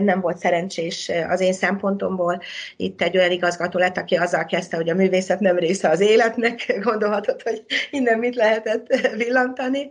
nem 0.00 0.20
volt 0.20 0.38
szerencsés 0.38 1.10
az 1.28 1.40
én 1.40 1.52
szempontomból. 1.52 2.40
Itt 2.76 3.02
egy 3.02 3.16
olyan 3.16 3.30
igazgató 3.30 3.78
lett, 3.78 3.96
aki 3.96 4.14
azzal 4.16 4.44
kezdte, 4.44 4.76
hogy 4.76 4.88
a 4.88 4.94
művészet 4.94 5.35
nem 5.40 5.58
része 5.58 5.88
az 5.88 6.00
életnek, 6.00 6.72
gondolhatod, 6.88 7.42
hogy 7.42 7.64
innen 7.90 8.18
mit 8.18 8.34
lehetett 8.34 8.86
villantani 9.16 9.90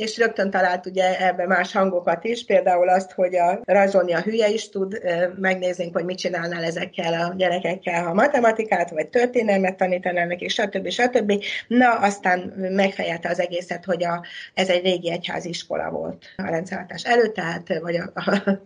és 0.00 0.18
rögtön 0.18 0.50
talált 0.50 0.86
ugye 0.86 1.26
ebbe 1.26 1.46
más 1.46 1.72
hangokat 1.72 2.24
is, 2.24 2.44
például 2.44 2.88
azt, 2.88 3.12
hogy 3.12 3.36
a 3.36 3.60
rajzolni 3.64 4.12
a 4.12 4.20
hülye 4.20 4.48
is 4.48 4.68
tud, 4.68 5.00
megnézzünk, 5.36 5.94
hogy 5.94 6.04
mit 6.04 6.18
csinálnál 6.18 6.64
ezekkel 6.64 7.12
a 7.12 7.34
gyerekekkel, 7.36 8.02
ha 8.02 8.14
matematikát 8.14 8.90
vagy 8.90 9.08
történelmet 9.08 9.76
tanítanának, 9.76 10.40
és 10.40 10.52
stb. 10.52 10.88
stb. 10.88 11.44
Na, 11.66 11.90
aztán 11.90 12.38
megfejelte 12.56 13.28
az 13.28 13.40
egészet, 13.40 13.84
hogy 13.84 14.04
a, 14.04 14.24
ez 14.54 14.68
egy 14.68 14.82
régi 14.82 15.10
egyháziskola 15.10 15.90
volt 15.90 16.24
a 16.36 16.42
rendszerváltás 16.42 17.04
előtt, 17.04 17.34
tehát, 17.34 17.78
vagy 17.80 17.96
a, 17.96 18.10
a, 18.14 18.58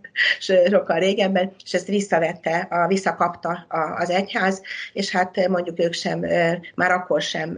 sokkal 0.69 0.99
régebben, 0.99 1.53
és 1.63 1.73
ezt 1.73 1.87
visszavette, 1.87 2.67
a, 2.69 2.87
visszakapta 2.87 3.65
a, 3.69 3.77
az 3.77 4.09
egyház, 4.09 4.61
és 4.93 5.11
hát 5.11 5.47
mondjuk 5.47 5.79
ők 5.79 5.93
sem, 5.93 6.19
már 6.75 6.91
akkor 6.91 7.21
sem 7.21 7.57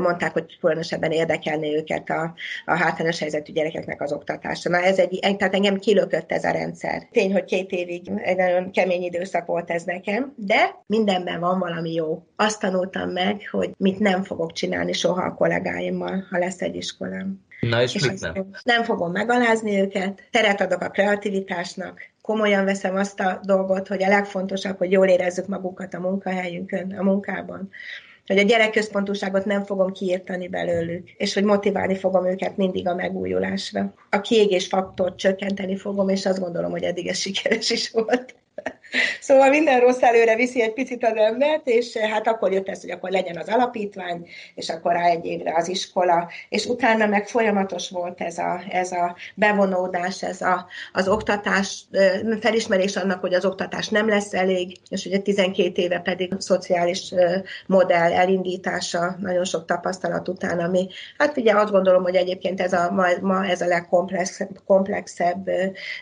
mondták, 0.00 0.32
hogy 0.32 0.58
különösebben 0.60 1.10
érdekelné 1.10 1.76
őket 1.76 2.10
a, 2.10 2.34
a 2.64 2.76
hátrányos 2.86 3.18
helyzetű 3.18 3.52
gyerekeknek 3.52 4.02
az 4.02 4.12
oktatása. 4.12 4.68
Na 4.68 4.82
ez 4.82 4.98
egy, 4.98 5.18
tehát 5.20 5.54
engem 5.54 5.78
kilökött 5.78 6.32
ez 6.32 6.44
a 6.44 6.50
rendszer. 6.50 7.08
Tény, 7.10 7.32
hogy 7.32 7.44
két 7.44 7.70
évig 7.70 8.10
egy 8.16 8.36
nagyon 8.36 8.70
kemény 8.70 9.02
időszak 9.02 9.46
volt 9.46 9.70
ez 9.70 9.82
nekem, 9.82 10.32
de 10.36 10.82
mindenben 10.86 11.40
van 11.40 11.58
valami 11.58 11.92
jó. 11.92 12.22
Azt 12.36 12.60
tanultam 12.60 13.10
meg, 13.10 13.48
hogy 13.50 13.70
mit 13.76 13.98
nem 13.98 14.22
fogok 14.22 14.52
csinálni 14.52 14.92
soha 14.92 15.22
a 15.22 15.34
kollégáimmal, 15.34 16.26
ha 16.30 16.38
lesz 16.38 16.60
egy 16.60 16.76
iskolám. 16.76 17.44
Na 17.60 17.82
és, 17.82 17.94
és 17.94 18.06
mit 18.06 18.20
nem? 18.20 18.50
Nem 18.62 18.82
fogom 18.82 19.12
megalázni 19.12 19.80
őket, 19.80 20.22
teret 20.30 20.60
adok 20.60 20.80
a 20.80 20.88
kreativitásnak, 20.88 22.00
komolyan 22.22 22.64
veszem 22.64 22.96
azt 22.96 23.20
a 23.20 23.40
dolgot, 23.42 23.88
hogy 23.88 24.02
a 24.02 24.08
legfontosabb, 24.08 24.78
hogy 24.78 24.92
jól 24.92 25.06
érezzük 25.06 25.46
magukat 25.46 25.94
a 25.94 26.00
munkahelyünkön, 26.00 26.94
a 26.98 27.02
munkában 27.02 27.70
hogy 28.26 28.38
a 28.38 28.42
gyerekközpontúságot 28.42 29.44
nem 29.44 29.64
fogom 29.64 29.92
kiírtani 29.92 30.48
belőlük, 30.48 31.10
és 31.10 31.34
hogy 31.34 31.44
motiválni 31.44 31.96
fogom 31.96 32.26
őket 32.26 32.56
mindig 32.56 32.88
a 32.88 32.94
megújulásra. 32.94 33.94
A 34.10 34.20
kiégés 34.20 34.66
faktort 34.66 35.18
csökkenteni 35.18 35.76
fogom, 35.76 36.08
és 36.08 36.26
azt 36.26 36.40
gondolom, 36.40 36.70
hogy 36.70 36.82
eddig 36.82 37.06
ez 37.06 37.18
sikeres 37.18 37.70
is 37.70 37.90
volt. 37.90 38.34
Szóval 39.20 39.48
minden 39.48 39.80
rossz 39.80 40.02
előre 40.02 40.36
viszi 40.36 40.62
egy 40.62 40.72
picit 40.72 41.04
az 41.04 41.16
embert, 41.16 41.66
és 41.66 41.94
eh, 41.94 42.10
hát 42.10 42.26
akkor 42.26 42.52
jött 42.52 42.68
ez, 42.68 42.80
hogy 42.80 42.90
akkor 42.90 43.10
legyen 43.10 43.36
az 43.36 43.48
alapítvány, 43.48 44.28
és 44.54 44.68
akkor 44.68 44.92
rá 44.92 45.04
egy 45.04 45.24
évre 45.24 45.54
az 45.56 45.68
iskola, 45.68 46.30
és 46.48 46.64
utána 46.64 47.06
meg 47.06 47.28
folyamatos 47.28 47.90
volt 47.90 48.20
ez 48.20 48.38
a, 48.38 48.62
ez 48.70 48.92
a 48.92 49.16
bevonódás, 49.34 50.22
ez 50.22 50.40
a, 50.40 50.66
az 50.92 51.08
oktatás, 51.08 51.84
eh, 51.90 52.20
felismerés 52.40 52.96
annak, 52.96 53.20
hogy 53.20 53.34
az 53.34 53.44
oktatás 53.44 53.88
nem 53.88 54.08
lesz 54.08 54.34
elég, 54.34 54.76
és 54.88 55.04
ugye 55.04 55.18
12 55.18 55.82
éve 55.82 55.98
pedig 55.98 56.34
a 56.34 56.40
szociális 56.40 57.10
eh, 57.10 57.42
modell 57.66 58.12
elindítása, 58.12 59.16
nagyon 59.20 59.44
sok 59.44 59.64
tapasztalat 59.64 60.28
után, 60.28 60.58
ami, 60.58 60.88
hát 61.18 61.36
ugye 61.36 61.52
azt 61.52 61.72
gondolom, 61.72 62.02
hogy 62.02 62.16
egyébként 62.16 62.60
ez 62.60 62.72
a, 62.72 62.90
ma, 62.90 63.06
ma 63.20 63.46
ez 63.46 63.60
a 63.60 63.66
legkomplexebb 63.66 65.50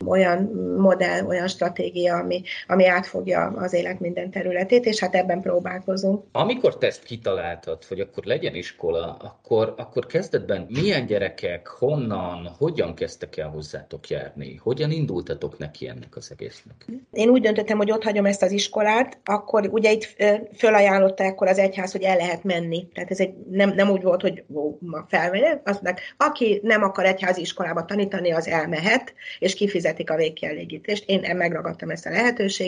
olyan 0.06 0.42
modell, 0.78 1.24
olyan 1.24 1.48
stratégia, 1.48 2.16
ami, 2.16 2.42
ami 2.74 2.86
átfogja 2.86 3.52
az 3.56 3.72
élet 3.72 4.00
minden 4.00 4.30
területét, 4.30 4.84
és 4.86 5.00
hát 5.00 5.14
ebben 5.14 5.40
próbálkozunk. 5.40 6.24
Amikor 6.32 6.78
te 6.78 6.86
ezt 6.86 7.02
kitaláltad, 7.02 7.84
hogy 7.84 8.00
akkor 8.00 8.24
legyen 8.24 8.54
iskola, 8.54 9.16
akkor, 9.20 9.74
akkor 9.76 10.06
kezdetben 10.06 10.66
milyen 10.68 11.06
gyerekek, 11.06 11.66
honnan, 11.66 12.50
hogyan 12.58 12.94
kezdtek 12.94 13.36
el 13.36 13.48
hozzátok 13.48 14.08
járni? 14.08 14.60
Hogyan 14.62 14.90
indultatok 14.90 15.58
neki 15.58 15.88
ennek 15.88 16.16
az 16.16 16.28
egésznek? 16.32 16.86
Én 17.12 17.28
úgy 17.28 17.40
döntöttem, 17.40 17.76
hogy 17.76 17.90
ott 17.90 18.02
hagyom 18.02 18.26
ezt 18.26 18.42
az 18.42 18.52
iskolát, 18.52 19.18
akkor 19.24 19.68
ugye 19.70 19.92
itt 19.92 20.16
fölajánlotta 20.56 21.24
akkor 21.24 21.48
az 21.48 21.58
egyház, 21.58 21.92
hogy 21.92 22.02
el 22.02 22.16
lehet 22.16 22.44
menni. 22.44 22.88
Tehát 22.94 23.10
ez 23.10 23.20
egy, 23.20 23.34
nem, 23.50 23.72
nem 23.74 23.90
úgy 23.90 24.02
volt, 24.02 24.20
hogy 24.20 24.44
ó, 24.54 24.78
ma 24.80 25.04
felmegy, 25.08 25.42
azt 25.42 25.82
mondják, 25.82 26.00
aki 26.16 26.60
nem 26.62 26.82
akar 26.82 27.04
egyházi 27.04 27.40
iskolába 27.40 27.84
tanítani, 27.84 28.32
az 28.32 28.48
elmehet, 28.48 29.14
és 29.38 29.54
kifizetik 29.54 30.10
a 30.10 30.16
végkielégítést. 30.16 31.04
Én 31.06 31.36
megragadtam 31.36 31.90
ezt 31.90 32.06
a 32.06 32.10
lehetőséget. 32.10 32.62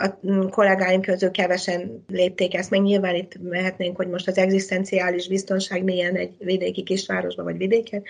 A 0.00 0.18
kollégáim 0.50 1.00
közül 1.00 1.30
kevesen 1.30 2.04
lépték 2.08 2.54
ezt, 2.54 2.70
meg. 2.70 2.82
Nyilván 2.82 3.14
itt 3.14 3.32
mehetnénk, 3.42 3.96
hogy 3.96 4.08
most 4.08 4.28
az 4.28 4.38
egzisztenciális 4.38 5.28
biztonság 5.28 5.84
milyen 5.84 6.14
egy 6.14 6.34
vidéki 6.38 6.82
kisvárosban 6.82 7.44
vagy 7.44 7.56
vidéken. 7.56 8.02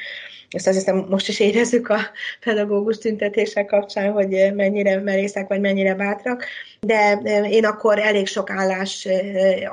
Ezt 0.51 0.67
azt 0.67 0.77
hiszem 0.77 1.07
most 1.09 1.29
is 1.29 1.41
érezzük 1.41 1.89
a 1.89 1.99
pedagógus 2.41 2.99
tüntetések 2.99 3.67
kapcsán, 3.67 4.13
hogy 4.13 4.53
mennyire 4.55 5.01
merészek 5.01 5.49
vagy 5.49 5.61
mennyire 5.61 5.95
bátrak, 5.95 6.45
de 6.81 7.21
én 7.51 7.65
akkor 7.65 7.99
elég 7.99 8.27
sok 8.27 8.51
állás 8.51 9.09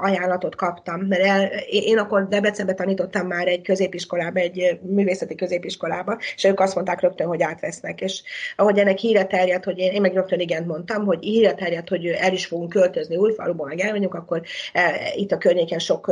ajánlatot 0.01 0.55
kaptam, 0.55 1.01
mert 1.01 1.23
el, 1.23 1.49
én 1.69 1.97
akkor 1.97 2.27
Debrecenbe 2.27 2.73
tanítottam 2.73 3.27
már 3.27 3.47
egy 3.47 3.61
középiskolába, 3.61 4.39
egy 4.39 4.79
művészeti 4.81 5.35
középiskolába, 5.35 6.17
és 6.35 6.43
ők 6.43 6.59
azt 6.59 6.75
mondták 6.75 7.01
rögtön, 7.01 7.27
hogy 7.27 7.41
átvesznek, 7.41 8.01
és 8.01 8.21
ahogy 8.55 8.77
ennek 8.77 8.97
híre 8.97 9.25
terjedt, 9.25 9.65
hogy 9.65 9.77
én, 9.77 9.91
én 9.91 10.01
meg 10.01 10.13
rögtön 10.13 10.39
igen 10.39 10.63
mondtam, 10.63 11.00
hogy 11.05 11.23
híre 11.23 11.53
terjedt, 11.53 11.89
hogy 11.89 12.05
el 12.05 12.33
is 12.33 12.45
fogunk 12.45 12.69
költözni 12.69 13.15
Újfaluban, 13.15 13.67
meg 13.67 13.79
elmegyünk, 13.79 14.13
akkor 14.13 14.41
e, 14.73 15.11
itt 15.15 15.31
a 15.31 15.37
környéken 15.37 15.79
sok 15.79 16.11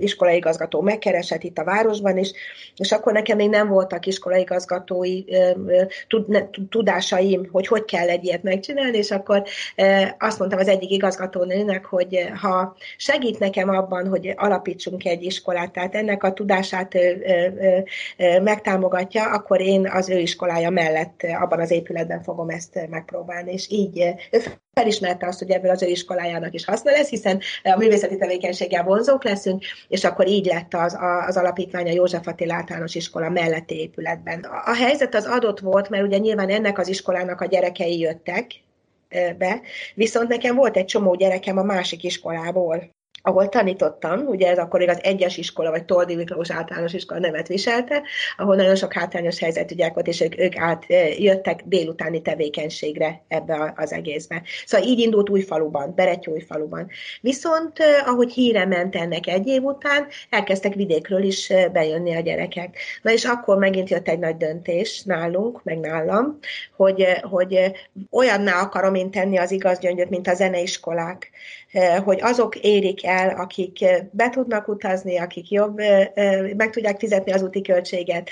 iskolai 0.00 0.36
igazgató 0.36 0.80
megkeresett 0.80 1.42
itt 1.42 1.58
a 1.58 1.64
városban 1.64 2.18
is, 2.18 2.32
és 2.76 2.92
akkor 2.92 3.12
nekem 3.12 3.36
még 3.36 3.48
nem 3.48 3.68
voltak 3.68 4.06
iskolai 4.06 4.40
igazgatói 4.40 5.24
tudásaim, 6.70 7.48
hogy 7.52 7.66
hogy 7.66 7.84
kell 7.84 8.08
egy 8.08 8.24
ilyet 8.24 8.42
megcsinálni, 8.42 8.96
és 8.96 9.10
akkor 9.10 9.42
azt 10.18 10.38
mondtam 10.38 10.60
az 10.60 10.68
egyik 10.68 10.90
igazgatónőnek, 10.90 11.84
hogy 11.84 12.28
ha 12.40 12.76
segít 12.96 13.38
nekem 13.38 13.68
abban, 13.68 14.08
hogy 14.08 14.32
alapítsunk 14.36 15.04
egy 15.04 15.22
iskolát, 15.22 15.72
tehát 15.72 15.94
ennek 15.94 16.22
a 16.22 16.32
tudását 16.32 16.98
megtámogatja, 18.42 19.30
akkor 19.30 19.60
én 19.60 19.88
az 19.88 20.08
ő 20.08 20.18
iskolája 20.18 20.70
mellett 20.70 21.22
abban 21.40 21.60
az 21.60 21.70
épületben 21.70 22.22
fogom 22.22 22.48
ezt 22.48 22.88
megpróbálni, 22.90 23.52
és 23.52 23.70
így 23.70 24.14
felismerte 24.72 25.26
azt, 25.26 25.38
hogy 25.38 25.50
ebből 25.50 25.70
az 25.70 25.82
ő 25.82 25.86
iskolájának 25.86 26.54
is 26.54 26.64
haszna 26.64 26.90
lesz, 26.90 27.08
hiszen 27.08 27.40
a 27.62 27.76
művészeti 27.76 28.16
tevékenységgel 28.16 28.84
vonzók 28.84 29.24
leszünk, 29.24 29.64
és 29.88 30.04
akkor 30.04 30.26
így 30.26 30.46
lett 30.46 30.74
az, 30.74 30.96
az 31.26 31.36
alapítvány 31.36 31.88
a 31.88 31.92
József 31.92 32.26
Attila 32.26 32.54
általános 32.54 32.94
iskola 32.94 33.28
melletti 33.28 33.80
épületben. 33.80 34.44
A 34.64 34.74
helyzet 34.74 35.14
az 35.14 35.26
adott 35.26 35.60
volt, 35.60 35.88
mert 35.88 36.04
ugye 36.04 36.18
nyilván 36.18 36.48
ennek 36.48 36.78
az 36.78 36.88
iskolának 36.88 37.40
a 37.40 37.46
gyerekei 37.46 37.98
jöttek, 37.98 38.46
be, 39.38 39.60
viszont 39.94 40.28
nekem 40.28 40.56
volt 40.56 40.76
egy 40.76 40.84
csomó 40.84 41.14
gyerekem 41.14 41.58
a 41.58 41.62
másik 41.62 42.02
iskolából, 42.02 42.90
ahol 43.22 43.48
tanítottam, 43.48 44.26
ugye 44.26 44.48
ez 44.48 44.58
akkor 44.58 44.88
az 44.88 44.98
egyes 45.02 45.36
iskola, 45.36 45.70
vagy 45.70 45.84
Toldi 45.84 46.14
Miklós 46.14 46.50
általános 46.50 46.92
iskola 46.92 47.20
nevet 47.20 47.48
viselte, 47.48 48.02
ahol 48.36 48.56
nagyon 48.56 48.76
sok 48.76 48.92
hátrányos 48.92 49.38
helyzetű 49.38 49.74
gyerek 49.74 49.94
volt, 49.94 50.06
és 50.06 50.20
ők, 50.20 50.38
ők 50.38 50.56
átjöttek 50.56 51.62
délutáni 51.64 52.22
tevékenységre 52.22 53.22
ebbe 53.28 53.72
az 53.76 53.92
egészbe. 53.92 54.42
Szóval 54.66 54.86
így 54.86 54.98
indult 54.98 55.30
Újfaluban, 55.30 55.92
Beretyújfaluban. 55.94 56.90
Viszont, 57.20 57.78
ahogy 58.06 58.32
híre 58.32 58.66
ment 58.66 58.96
ennek 58.96 59.26
egy 59.26 59.46
év 59.46 59.62
után, 59.62 60.06
elkezdtek 60.30 60.74
vidékről 60.74 61.22
is 61.22 61.52
bejönni 61.72 62.14
a 62.14 62.20
gyerekek. 62.20 62.76
Na 63.02 63.12
és 63.12 63.24
akkor 63.24 63.58
megint 63.58 63.90
jött 63.90 64.08
egy 64.08 64.18
nagy 64.18 64.36
döntés 64.36 65.02
nálunk, 65.02 65.62
meg 65.64 65.78
nálam, 65.78 66.38
hogy, 66.76 67.06
hogy 67.22 67.72
olyanná 68.10 68.60
akarom 68.60 68.94
én 68.94 69.10
tenni 69.10 69.38
az 69.38 69.50
igaz 69.50 69.78
gyöngyöt, 69.78 70.10
mint 70.10 70.28
a 70.28 70.34
zeneiskolák, 70.34 71.30
hogy 72.04 72.18
azok 72.22 72.56
érik 72.56 73.06
el, 73.06 73.28
akik 73.28 73.84
be 74.10 74.30
tudnak 74.30 74.68
utazni, 74.68 75.18
akik 75.18 75.50
jobb, 75.50 75.76
meg 76.56 76.70
tudják 76.70 76.98
fizetni 76.98 77.32
az 77.32 77.42
úti 77.42 77.60
költséget, 77.60 78.30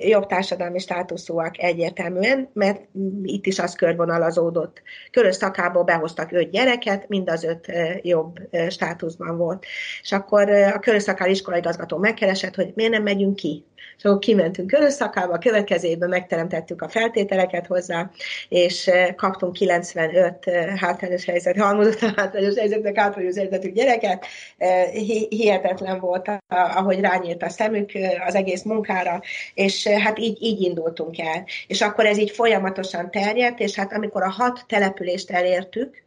jobb 0.00 0.26
társadalmi 0.26 0.78
státuszúak 0.78 1.58
egyértelműen, 1.58 2.50
mert 2.52 2.88
itt 3.22 3.46
is 3.46 3.58
az 3.58 3.74
körvonalazódott. 3.74 4.82
Körös 5.10 5.34
szakából 5.34 5.84
behoztak 5.84 6.32
öt 6.32 6.50
gyereket, 6.50 7.08
mind 7.08 7.30
az 7.30 7.44
öt 7.44 7.72
jobb 8.02 8.36
státuszban 8.68 9.36
volt. 9.36 9.64
És 10.02 10.12
akkor 10.12 10.50
a 10.50 10.78
körös 10.78 11.02
szakál 11.02 11.30
igazgató 11.30 11.96
megkeresett, 11.96 12.54
hogy 12.54 12.72
miért 12.74 12.92
nem 12.92 13.02
megyünk 13.02 13.36
ki 13.36 13.64
és 13.96 14.04
akkor 14.04 14.18
kimentünk 14.18 14.68
körösszakába, 14.68 15.32
a 15.32 15.38
következő 15.38 15.88
évben 15.88 16.08
megteremtettük 16.08 16.82
a 16.82 16.88
feltételeket 16.88 17.66
hozzá, 17.66 18.10
és 18.48 18.86
eh, 18.86 19.14
kaptunk 19.14 19.52
95 19.52 20.46
eh, 20.46 20.76
hátrányos 20.76 21.24
helyzet, 21.24 21.56
halmozottan 21.56 22.12
hátrányos 22.16 22.54
helyzetnek 22.58 22.98
hátrányos 22.98 23.36
helyzetű 23.36 23.72
gyereket. 23.72 24.26
Eh, 24.58 24.84
hihetetlen 25.28 26.00
volt, 26.00 26.30
ahogy 26.48 27.00
rányírt 27.00 27.42
a 27.42 27.48
szemük 27.48 27.90
az 28.26 28.34
egész 28.34 28.62
munkára, 28.62 29.20
és 29.54 29.86
hát 29.88 30.18
így, 30.18 30.42
így 30.42 30.60
indultunk 30.60 31.18
el. 31.18 31.44
És 31.66 31.80
akkor 31.80 32.06
ez 32.06 32.18
így 32.18 32.30
folyamatosan 32.30 33.10
terjedt, 33.10 33.60
és 33.60 33.74
hát 33.74 33.92
amikor 33.92 34.22
a 34.22 34.30
hat 34.30 34.64
települést 34.66 35.30
elértük, 35.30 36.02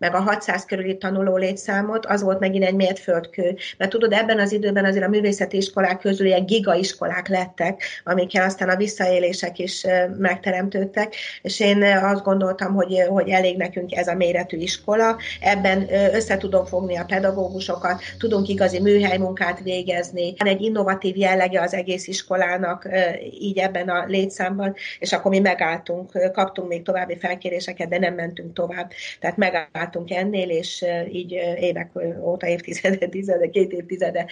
meg 0.00 0.14
a 0.14 0.20
600 0.20 0.64
körüli 0.64 0.96
tanuló 0.96 1.36
létszámot, 1.36 2.06
az 2.06 2.22
volt 2.22 2.40
megint 2.40 2.64
egy 2.64 2.74
mértföldkő. 2.74 3.56
Mert 3.78 3.90
tudod, 3.90 4.12
ebben 4.12 4.38
az 4.38 4.52
időben 4.52 4.84
azért 4.84 5.04
a 5.04 5.08
művészeti 5.08 5.56
iskolák 5.56 5.98
közül 5.98 6.26
ilyen 6.26 6.46
gigaiskolák 6.46 7.28
lettek, 7.28 7.82
amikkel 8.04 8.44
aztán 8.44 8.68
a 8.68 8.76
visszaélések 8.76 9.58
is 9.58 9.86
megteremtődtek, 10.18 11.14
és 11.42 11.60
én 11.60 11.82
azt 11.82 12.24
gondoltam, 12.24 12.74
hogy, 12.74 13.04
hogy 13.08 13.28
elég 13.28 13.56
nekünk 13.56 13.94
ez 13.94 14.08
a 14.08 14.14
méretű 14.14 14.56
iskola. 14.56 15.16
Ebben 15.40 15.86
össze 16.14 16.36
tudom 16.36 16.64
fogni 16.64 16.96
a 16.96 17.04
pedagógusokat, 17.04 18.02
tudunk 18.18 18.48
igazi 18.48 18.80
műhelymunkát 18.80 19.60
végezni. 19.62 20.34
Egy 20.36 20.60
innovatív 20.60 21.16
jellege 21.16 21.60
az 21.60 21.74
egész 21.74 22.06
iskolának 22.06 22.88
így 23.40 23.58
ebben 23.58 23.88
a 23.88 24.04
létszámban, 24.06 24.74
és 24.98 25.12
akkor 25.12 25.30
mi 25.30 25.38
megálltunk, 25.38 26.30
kaptunk 26.32 26.68
még 26.68 26.82
további 26.82 27.16
felkéréseket, 27.18 27.88
de 27.88 27.98
nem 27.98 28.14
mentünk 28.14 28.52
tovább. 28.52 28.90
Tehát 29.20 29.36
megálltunk 29.90 30.10
ennél, 30.10 30.50
és 30.50 30.84
így 31.12 31.32
évek 31.60 31.90
óta, 32.22 32.46
évtizede, 32.46 33.06
tizede, 33.16 33.50
két 33.50 33.72
évtizede 33.72 34.26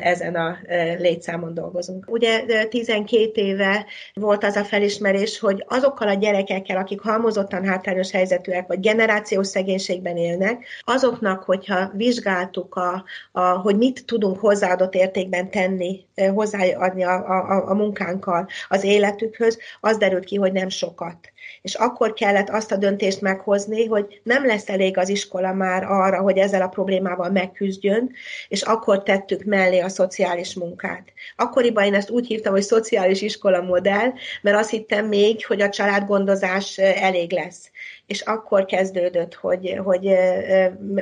ezen 0.00 0.34
a 0.34 0.58
létszámon 0.98 1.54
dolgozunk. 1.54 2.04
Ugye 2.08 2.66
12 2.68 3.30
éve 3.34 3.86
volt 4.14 4.44
az 4.44 4.56
a 4.56 4.64
felismerés, 4.64 5.38
hogy 5.38 5.64
azokkal 5.68 6.08
a 6.08 6.14
gyerekekkel, 6.14 6.76
akik 6.76 7.00
halmozottan 7.00 7.64
hátrányos 7.64 8.10
helyzetűek, 8.10 8.66
vagy 8.66 8.80
generációs 8.80 9.46
szegénységben 9.46 10.16
élnek, 10.16 10.64
azoknak, 10.80 11.42
hogyha 11.42 11.90
vizsgáltuk, 11.94 12.74
a, 12.74 13.04
a, 13.32 13.40
hogy 13.40 13.76
mit 13.76 14.04
tudunk 14.06 14.38
hozzáadott 14.38 14.94
értékben 14.94 15.50
tenni, 15.50 16.04
hozzáadni 16.34 17.04
a, 17.04 17.14
a, 17.14 17.68
a 17.68 17.74
munkánkkal 17.74 18.48
az 18.68 18.84
életükhöz, 18.84 19.58
az 19.80 19.96
derült 19.96 20.24
ki, 20.24 20.36
hogy 20.36 20.52
nem 20.52 20.68
sokat 20.68 21.18
és 21.66 21.74
akkor 21.74 22.12
kellett 22.12 22.48
azt 22.48 22.72
a 22.72 22.76
döntést 22.76 23.20
meghozni, 23.20 23.86
hogy 23.86 24.20
nem 24.22 24.46
lesz 24.46 24.68
elég 24.68 24.98
az 24.98 25.08
iskola 25.08 25.52
már 25.52 25.84
arra, 25.84 26.20
hogy 26.20 26.38
ezzel 26.38 26.62
a 26.62 26.68
problémával 26.68 27.30
megküzdjön, 27.30 28.12
és 28.48 28.62
akkor 28.62 29.02
tettük 29.02 29.44
mellé 29.44 29.78
a 29.78 29.88
szociális 29.88 30.54
munkát. 30.54 31.12
Akkoriban 31.36 31.84
én 31.84 31.94
ezt 31.94 32.10
úgy 32.10 32.26
hívtam, 32.26 32.52
hogy 32.52 32.62
szociális 32.62 33.22
iskola 33.22 33.60
modell, 33.62 34.12
mert 34.42 34.56
azt 34.56 34.70
hittem 34.70 35.06
még, 35.06 35.46
hogy 35.46 35.60
a 35.60 35.68
családgondozás 35.68 36.78
elég 36.78 37.32
lesz 37.32 37.70
és 38.06 38.20
akkor 38.20 38.64
kezdődött, 38.64 39.34
hogy, 39.34 39.80
hogy 39.84 40.16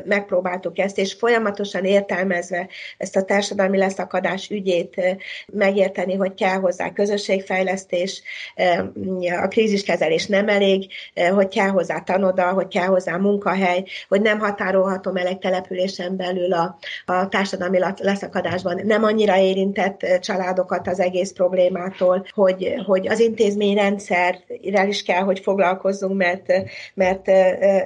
megpróbáltuk 0.04 0.78
ezt, 0.78 0.98
és 0.98 1.12
folyamatosan 1.12 1.84
értelmezve 1.84 2.68
ezt 2.98 3.16
a 3.16 3.24
társadalmi 3.24 3.78
leszakadás 3.78 4.50
ügyét 4.50 5.00
megérteni, 5.52 6.14
hogy 6.14 6.34
kell 6.34 6.58
hozzá 6.58 6.92
közösségfejlesztés, 6.92 8.22
a 9.42 9.48
kríziskezelés 9.48 10.26
nem 10.26 10.48
elég, 10.48 10.90
hogy 11.34 11.48
kell 11.48 11.68
hozzá 11.68 12.00
tanoda, 12.00 12.52
hogy 12.52 12.68
kell 12.68 12.86
hozzá 12.86 13.16
munkahely, 13.16 13.84
hogy 14.08 14.20
nem 14.20 14.38
határolhatom 14.38 15.16
el 15.16 15.26
egy 15.26 15.38
településen 15.38 16.16
belül 16.16 16.52
a, 16.52 16.78
a 17.04 17.28
társadalmi 17.28 17.78
leszakadásban 17.96 18.80
nem 18.84 19.04
annyira 19.04 19.38
érintett 19.38 20.06
családokat 20.20 20.88
az 20.88 21.00
egész 21.00 21.32
problémától, 21.32 22.26
hogy, 22.30 22.74
hogy 22.86 23.08
az 23.08 23.20
intézményrendszerrel 23.20 24.88
is 24.88 25.02
kell, 25.02 25.22
hogy 25.22 25.40
foglalkozzunk, 25.40 26.16
mert, 26.16 26.52
mert 26.94 27.30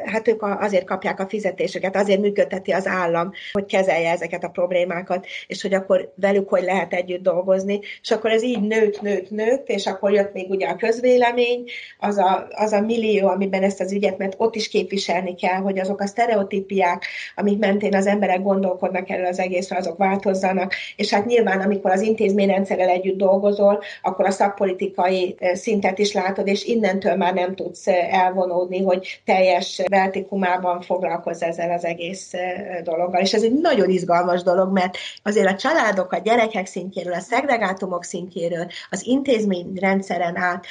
hát 0.05 0.29
ők 0.29 0.43
azért 0.43 0.85
kapják 0.85 1.21
a 1.21 1.29
fizetéseket, 1.29 1.97
azért 1.97 2.21
működteti 2.21 2.71
az 2.71 2.87
állam, 2.87 3.33
hogy 3.53 3.65
kezelje 3.65 4.11
ezeket 4.11 4.45
a 4.45 4.49
problémákat, 4.49 5.27
és 5.47 5.63
hogy 5.63 5.75
akkor 5.75 6.13
velük 6.15 6.49
hogy 6.49 6.63
lehet 6.63 6.93
együtt 6.93 7.23
dolgozni, 7.23 7.81
és 8.03 8.11
akkor 8.11 8.31
ez 8.31 8.43
így 8.43 8.61
nőtt, 8.61 9.01
nőtt, 9.01 9.31
nőtt, 9.31 9.69
és 9.69 9.87
akkor 9.87 10.13
jött 10.13 10.33
még 10.33 10.51
ugye 10.51 10.67
a 10.67 10.77
közvélemény, 10.77 11.65
az 11.99 12.19
a, 12.19 12.47
az 12.51 12.73
a 12.73 12.81
millió, 12.81 13.29
amiben 13.29 13.63
ezt 13.63 13.81
az 13.81 13.93
ügyet, 13.93 14.19
mert 14.19 14.35
ott 14.37 14.55
is 14.55 14.69
képviselni 14.69 15.35
kell, 15.35 15.61
hogy 15.61 15.79
azok 15.79 16.01
a 16.01 16.07
sztereotípiák, 16.07 17.05
amik 17.37 17.59
mentén 17.59 17.95
az 17.95 18.07
emberek 18.07 18.43
gondolkodnak 18.43 19.11
erről 19.11 19.27
az 19.27 19.39
egészre, 19.39 19.77
azok 19.77 19.97
változzanak, 19.97 20.75
és 20.97 21.13
hát 21.13 21.27
nyilván, 21.27 21.61
amikor 21.61 21.91
az 21.91 22.01
intézményrendszerrel 22.01 22.89
együtt 22.89 23.17
dolgozol, 23.17 23.83
akkor 24.03 24.27
a 24.27 24.31
szakpolitikai 24.31 25.37
szintet 25.53 25.99
is 25.99 26.13
látod, 26.13 26.47
és 26.47 26.65
innentől 26.65 27.17
már 27.17 27.35
nem 27.35 27.55
tudsz 27.55 27.87
elvonódni, 28.11 28.83
hogy 28.83 28.98
hogy 28.99 29.21
teljes 29.25 29.83
vertikumában 29.89 30.81
foglalkozz 30.81 31.43
ezzel 31.43 31.71
az 31.71 31.85
egész 31.85 32.33
dologgal. 32.83 33.21
És 33.21 33.35
ez 33.35 33.43
egy 33.43 33.53
nagyon 33.61 33.91
izgalmas 33.91 34.43
dolog, 34.43 34.73
mert 34.73 34.97
azért 35.23 35.47
a 35.47 35.57
családok, 35.57 36.13
a 36.13 36.19
gyerekek 36.19 36.67
szintjéről, 36.67 37.13
a 37.13 37.21
szegregátumok 37.21 38.05
szintjéről, 38.05 38.67
az 38.91 39.07
intézményrendszeren 39.07 40.37
át 40.37 40.67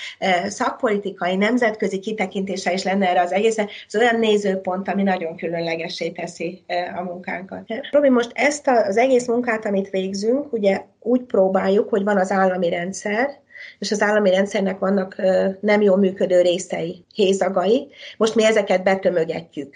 szakpolitikai, 0.48 1.36
nemzetközi 1.36 2.00
kitekintése 2.00 2.74
is 2.74 2.84
lenne 2.84 3.10
erre 3.10 3.22
az 3.22 3.32
egész, 3.32 3.58
ez 3.58 3.96
olyan 3.96 4.20
nézőpont, 4.20 4.90
ami 4.90 5.04
nagyon 5.04 5.36
különlegesé 5.36 6.10
teszi 6.10 6.64
a 6.98 7.02
munkánkat. 7.02 7.64
Robi, 7.92 8.10
most 8.10 8.32
ezt 8.34 8.68
az 8.68 8.98
egész 8.98 9.28
munkát, 9.28 9.66
amit 9.66 9.90
végzünk, 9.90 10.54
ugye 10.54 10.82
úgy 11.00 11.22
próbáljuk, 11.22 11.90
hogy 11.90 12.04
van 12.04 12.18
az 12.18 12.32
állami 12.32 12.70
rendszer, 12.70 13.46
és 13.80 13.92
az 13.92 14.02
állami 14.02 14.30
rendszernek 14.30 14.80
vannak 14.80 15.16
nem 15.60 15.82
jól 15.82 15.98
működő 15.98 16.42
részei, 16.42 17.06
hézagai. 17.14 17.88
Most 18.18 18.36
mi 18.36 18.46
ezeket 18.46 18.84
betömögetjük, 18.84 19.76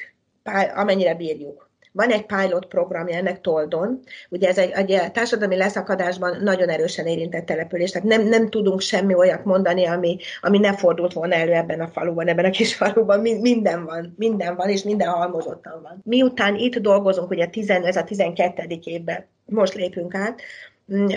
amennyire 0.75 1.15
bírjuk. 1.15 1.69
Van 1.93 2.09
egy 2.09 2.25
pilot 2.25 2.65
programja 2.65 3.17
ennek 3.17 3.41
Toldon, 3.41 3.99
ugye 4.29 4.47
ez 4.47 4.57
egy, 4.57 4.71
egy 4.71 5.11
társadalmi 5.11 5.57
leszakadásban 5.57 6.37
nagyon 6.43 6.69
erősen 6.69 7.05
érintett 7.05 7.45
település, 7.45 7.91
tehát 7.91 8.07
nem, 8.07 8.27
nem 8.27 8.49
tudunk 8.49 8.81
semmi 8.81 9.13
olyat 9.13 9.45
mondani, 9.45 9.85
ami, 9.85 10.17
ami 10.41 10.57
ne 10.57 10.77
fordult 10.77 11.13
volna 11.13 11.35
elő 11.35 11.51
ebben 11.51 11.81
a 11.81 11.87
faluban, 11.87 12.27
ebben 12.27 12.45
a 12.45 12.49
kis 12.49 12.75
faluban, 12.75 13.19
minden 13.19 13.85
van, 13.85 14.13
minden 14.17 14.55
van, 14.55 14.69
és 14.69 14.83
minden 14.83 15.07
halmozottan 15.07 15.81
van. 15.81 16.01
Miután 16.03 16.55
itt 16.55 16.77
dolgozunk, 16.77 17.29
ugye 17.29 17.45
10, 17.45 17.69
ez 17.69 17.95
a 17.95 18.03
12. 18.03 18.63
évben, 18.83 19.25
most 19.45 19.73
lépünk 19.73 20.15
át, 20.15 20.41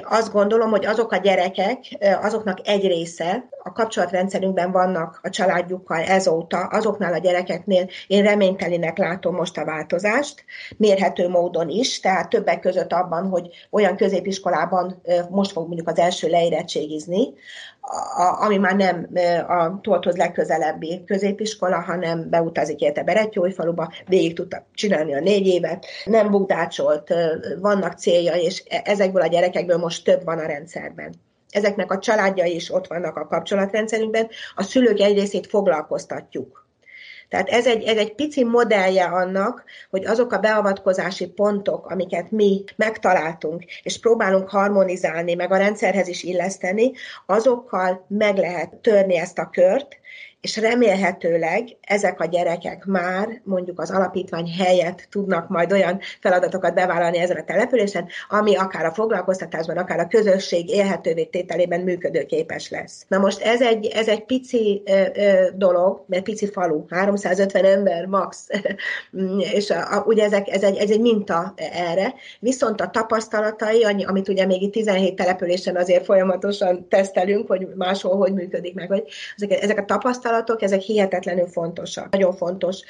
azt 0.03 0.33
gondolom, 0.33 0.71
hogy 0.71 0.87
azok 0.87 1.13
a 1.13 1.17
gyerekek, 1.17 1.79
azoknak 2.23 2.59
egy 2.65 2.87
része 2.87 3.49
a 3.63 3.73
kapcsolatrendszerünkben 3.73 4.73
vannak 4.73 5.21
a 5.23 5.31
családjukkal 5.31 6.03
ezóta, 6.03 6.59
azoknál 6.59 7.13
a 7.13 7.19
gyerekeknél 7.19 7.89
én 8.07 8.23
reménytelinek 8.23 8.99
látom 8.99 9.35
most 9.35 9.59
a 9.59 9.65
változást, 9.65 10.45
mérhető 10.77 11.29
módon 11.29 11.69
is, 11.69 12.01
tehát 12.01 12.29
többek 12.29 12.61
között 12.61 12.93
abban, 12.93 13.29
hogy 13.29 13.49
olyan 13.71 13.97
középiskolában 13.97 15.03
most 15.31 15.53
fog 15.53 15.67
mondjuk 15.67 15.89
az 15.89 15.99
első 15.99 16.29
leérettségizni, 16.29 17.33
ami 18.41 18.57
már 18.57 18.77
nem 18.77 19.09
a 19.49 19.81
Tolthoz 19.81 20.17
legközelebbi 20.17 21.05
középiskola, 21.07 21.81
hanem 21.81 22.31
beutazik 22.31 22.81
érte 22.81 23.03
Berettyói-faluba, 23.03 23.93
végig 24.07 24.35
tudta 24.35 24.67
csinálni 24.75 25.15
a 25.15 25.21
négy 25.21 25.47
évet, 25.47 25.87
nem 26.05 26.31
bukdácsolt, 26.31 27.15
vannak 27.61 27.99
célja, 27.99 28.35
és 28.35 28.63
e, 28.69 28.83
ezekből 28.85 29.23
a 29.23 29.27
gyerekekből 29.27 29.77
most 29.77 30.05
több 30.05 30.25
van 30.25 30.39
a 30.39 30.47
rendszerben. 30.47 31.15
Ezeknek 31.51 31.93
a 31.93 31.99
családjai 31.99 32.55
is 32.55 32.73
ott 32.73 32.87
vannak 32.87 33.17
a 33.17 33.27
kapcsolatrendszerünkben, 33.27 34.29
a 34.55 34.63
szülők 34.63 35.01
egy 35.01 35.19
részét 35.19 35.47
foglalkoztatjuk. 35.47 36.64
Tehát 37.29 37.49
ez 37.49 37.67
egy, 37.67 37.83
ez 37.83 37.97
egy 37.97 38.15
pici 38.15 38.45
modellje 38.45 39.05
annak, 39.05 39.65
hogy 39.91 40.05
azok 40.05 40.33
a 40.33 40.39
beavatkozási 40.39 41.27
pontok, 41.27 41.87
amiket 41.87 42.31
mi 42.31 42.65
megtaláltunk, 42.77 43.65
és 43.83 44.01
próbálunk 44.01 44.49
harmonizálni, 44.49 45.35
meg 45.35 45.53
a 45.53 45.57
rendszerhez 45.57 46.09
is 46.09 46.23
illeszteni, 46.23 46.93
azokkal 47.27 48.05
meg 48.09 48.37
lehet 48.37 48.75
törni 48.75 49.17
ezt 49.17 49.39
a 49.39 49.51
kört, 49.51 49.99
és 50.45 50.57
remélhetőleg 50.57 51.77
ezek 51.81 52.21
a 52.21 52.25
gyerekek 52.25 52.85
már 52.85 53.41
mondjuk 53.45 53.81
az 53.81 53.91
alapítvány 53.91 54.51
helyett 54.59 55.07
tudnak 55.11 55.49
majd 55.49 55.73
olyan 55.73 56.01
feladatokat 56.21 56.75
bevállalni 56.75 57.19
ezen 57.19 57.37
a 57.37 57.45
településen, 57.45 58.09
ami 58.29 58.57
akár 58.57 58.85
a 58.85 58.93
foglalkoztatásban, 58.93 59.77
akár 59.77 59.99
a 59.99 60.07
közösség 60.07 60.69
élhetővé 60.69 61.25
tételében 61.25 61.81
működőképes 61.81 62.71
lesz. 62.71 63.05
Na 63.09 63.19
most 63.19 63.41
ez 63.41 63.63
egy, 63.63 63.87
ez 63.87 64.09
egy 64.09 64.25
pici 64.25 64.83
ö, 64.87 65.03
ö, 65.15 65.49
dolog, 65.55 66.05
mert 66.07 66.23
pici 66.23 66.51
falu, 66.51 66.85
350 66.89 67.65
ember 67.65 68.07
max, 68.07 68.49
és 69.57 69.71
a, 69.71 69.97
a, 69.97 70.03
ugye 70.07 70.25
ezek, 70.25 70.49
ez, 70.49 70.63
egy, 70.63 70.77
ez 70.77 70.91
egy 70.91 71.01
minta 71.01 71.55
erre, 71.57 72.15
viszont 72.41 72.81
a 72.81 72.91
tapasztalatai, 72.91 73.85
amit 73.85 74.29
ugye 74.29 74.47
még 74.47 74.63
itt 74.63 74.73
17 74.73 75.15
településen 75.17 75.77
azért 75.77 76.05
folyamatosan 76.05 76.89
tesztelünk, 76.89 77.47
hogy 77.47 77.69
máshol 77.75 78.17
hogy 78.17 78.33
működik 78.33 78.75
meg, 78.75 78.89
hogy 78.89 79.05
ezek, 79.37 79.63
ezek 79.63 79.79
a 79.79 79.85
tapasztalatok 79.85 80.33
tapasztalatok, 80.35 80.63
ezek 80.63 80.81
hihetetlenül 80.81 81.47
fontosak. 81.47 82.11
Nagyon 82.11 82.33
fontos. 82.33 82.81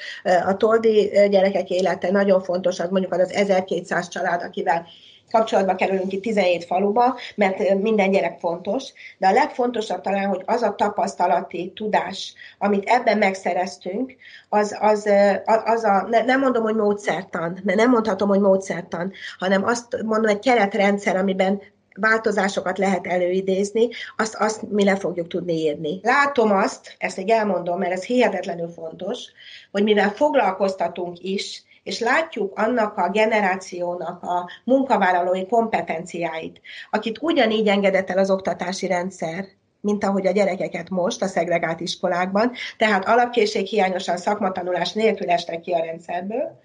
A 0.45 0.57
toldi 0.57 1.09
gyerekek 1.29 1.69
élete 1.69 2.11
nagyon 2.11 2.41
fontos, 2.41 2.79
az 2.79 2.89
mondjuk 2.89 3.13
az, 3.13 3.19
az 3.19 3.31
1200 3.31 4.07
család, 4.07 4.41
akivel 4.41 4.85
kapcsolatba 5.31 5.75
kerülünk 5.75 6.13
itt 6.13 6.21
17 6.21 6.65
faluba, 6.65 7.17
mert 7.35 7.81
minden 7.81 8.11
gyerek 8.11 8.39
fontos, 8.39 8.83
de 9.17 9.27
a 9.27 9.31
legfontosabb 9.31 10.01
talán, 10.01 10.27
hogy 10.27 10.41
az 10.45 10.61
a 10.61 10.75
tapasztalati 10.75 11.71
tudás, 11.75 12.33
amit 12.57 12.83
ebben 12.85 13.17
megszereztünk, 13.17 14.15
az, 14.49 14.77
az, 14.79 15.09
az 15.45 15.83
a, 15.83 16.07
nem 16.25 16.39
mondom, 16.39 16.63
hogy 16.63 16.75
módszertan, 16.75 17.59
mert 17.63 17.77
nem 17.77 17.89
mondhatom, 17.89 18.27
hogy 18.29 18.39
módszertan, 18.39 19.11
hanem 19.39 19.63
azt 19.63 20.01
mondom, 20.03 20.29
egy 20.29 20.39
keretrendszer, 20.39 21.15
amiben 21.15 21.61
változásokat 21.95 22.77
lehet 22.77 23.07
előidézni, 23.07 23.89
azt, 24.17 24.35
azt 24.35 24.61
mi 24.69 24.83
le 24.83 24.95
fogjuk 24.95 25.27
tudni 25.27 25.53
írni. 25.53 25.99
Látom 26.03 26.51
azt, 26.51 26.95
ezt 26.97 27.17
még 27.17 27.29
elmondom, 27.29 27.79
mert 27.79 27.91
ez 27.91 28.05
hihetetlenül 28.05 28.67
fontos, 28.67 29.23
hogy 29.71 29.83
mivel 29.83 30.09
foglalkoztatunk 30.09 31.19
is, 31.19 31.63
és 31.83 31.99
látjuk 31.99 32.59
annak 32.59 32.97
a 32.97 33.09
generációnak 33.09 34.23
a 34.23 34.49
munkavállalói 34.63 35.45
kompetenciáit, 35.45 36.61
akit 36.89 37.17
ugyanígy 37.21 37.67
engedett 37.67 38.09
el 38.09 38.17
az 38.17 38.31
oktatási 38.31 38.87
rendszer, 38.87 39.45
mint 39.81 40.03
ahogy 40.03 40.27
a 40.27 40.31
gyerekeket 40.31 40.89
most 40.89 41.21
a 41.21 41.27
szegregált 41.27 41.79
iskolákban, 41.79 42.51
tehát 42.77 43.05
alapkészség 43.05 43.65
hiányosan 43.65 44.17
szakmatanulás 44.17 44.93
nélkül 44.93 45.29
estek 45.29 45.61
ki 45.61 45.71
a 45.71 45.83
rendszerből, 45.83 46.59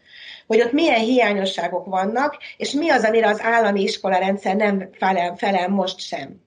hogy 0.51 0.61
ott 0.61 0.73
milyen 0.73 1.01
hiányosságok 1.01 1.87
vannak, 1.87 2.37
és 2.57 2.73
mi 2.73 2.91
az, 2.91 3.05
amire 3.05 3.29
az 3.29 3.41
állami 3.41 3.83
iskola 3.83 4.19
rendszer 4.19 4.57
nem 4.57 4.89
felel, 4.93 5.37
felel 5.37 5.69
most 5.69 5.99
sem. 5.99 6.41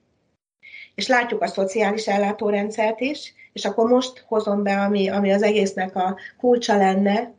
És 0.94 1.06
látjuk 1.06 1.42
a 1.42 1.46
szociális 1.46 2.06
ellátórendszert 2.06 3.00
is, 3.00 3.34
és 3.52 3.64
akkor 3.64 3.88
most 3.88 4.24
hozom 4.26 4.62
be, 4.62 4.80
ami, 4.80 5.08
ami 5.08 5.32
az 5.32 5.42
egésznek 5.42 5.96
a 5.96 6.16
kulcsa 6.38 6.76
lenne, 6.76 7.34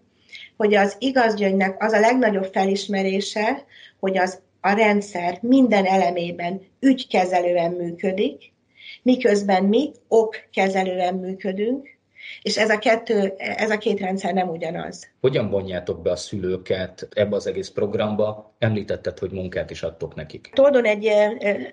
hogy 0.58 0.74
az 0.76 0.96
igazgyöngynek 1.00 1.84
az 1.84 1.92
a 1.94 2.00
legnagyobb 2.00 2.50
felismerése, 2.54 3.66
hogy 4.00 4.18
az 4.18 4.40
a 4.62 4.72
rendszer 4.72 5.38
minden 5.42 5.86
elemében 5.86 6.62
ügykezelően 6.80 7.72
működik, 7.72 8.54
miközben 9.02 9.64
mi 9.64 9.92
okkezelően 10.08 11.16
működünk, 11.16 11.95
és 12.42 12.58
ez 12.58 12.70
a, 12.70 12.78
kettő, 12.78 13.34
ez 13.38 13.72
a 13.72 13.78
két 13.78 14.00
rendszer 14.00 14.34
nem 14.34 14.50
ugyanaz. 14.50 15.08
Hogyan 15.22 15.50
vonjátok 15.50 16.02
be 16.02 16.12
a 16.12 16.16
szülőket 16.16 17.08
ebbe 17.14 17.36
az 17.36 17.48
egész 17.48 17.70
programba? 17.70 18.54
Említetted, 18.60 19.20
hogy 19.20 19.32
munkát 19.32 19.70
is 19.70 19.84
adtok 19.84 20.16
nekik. 20.16 20.50
Tordon 20.54 20.86
egy 20.86 21.12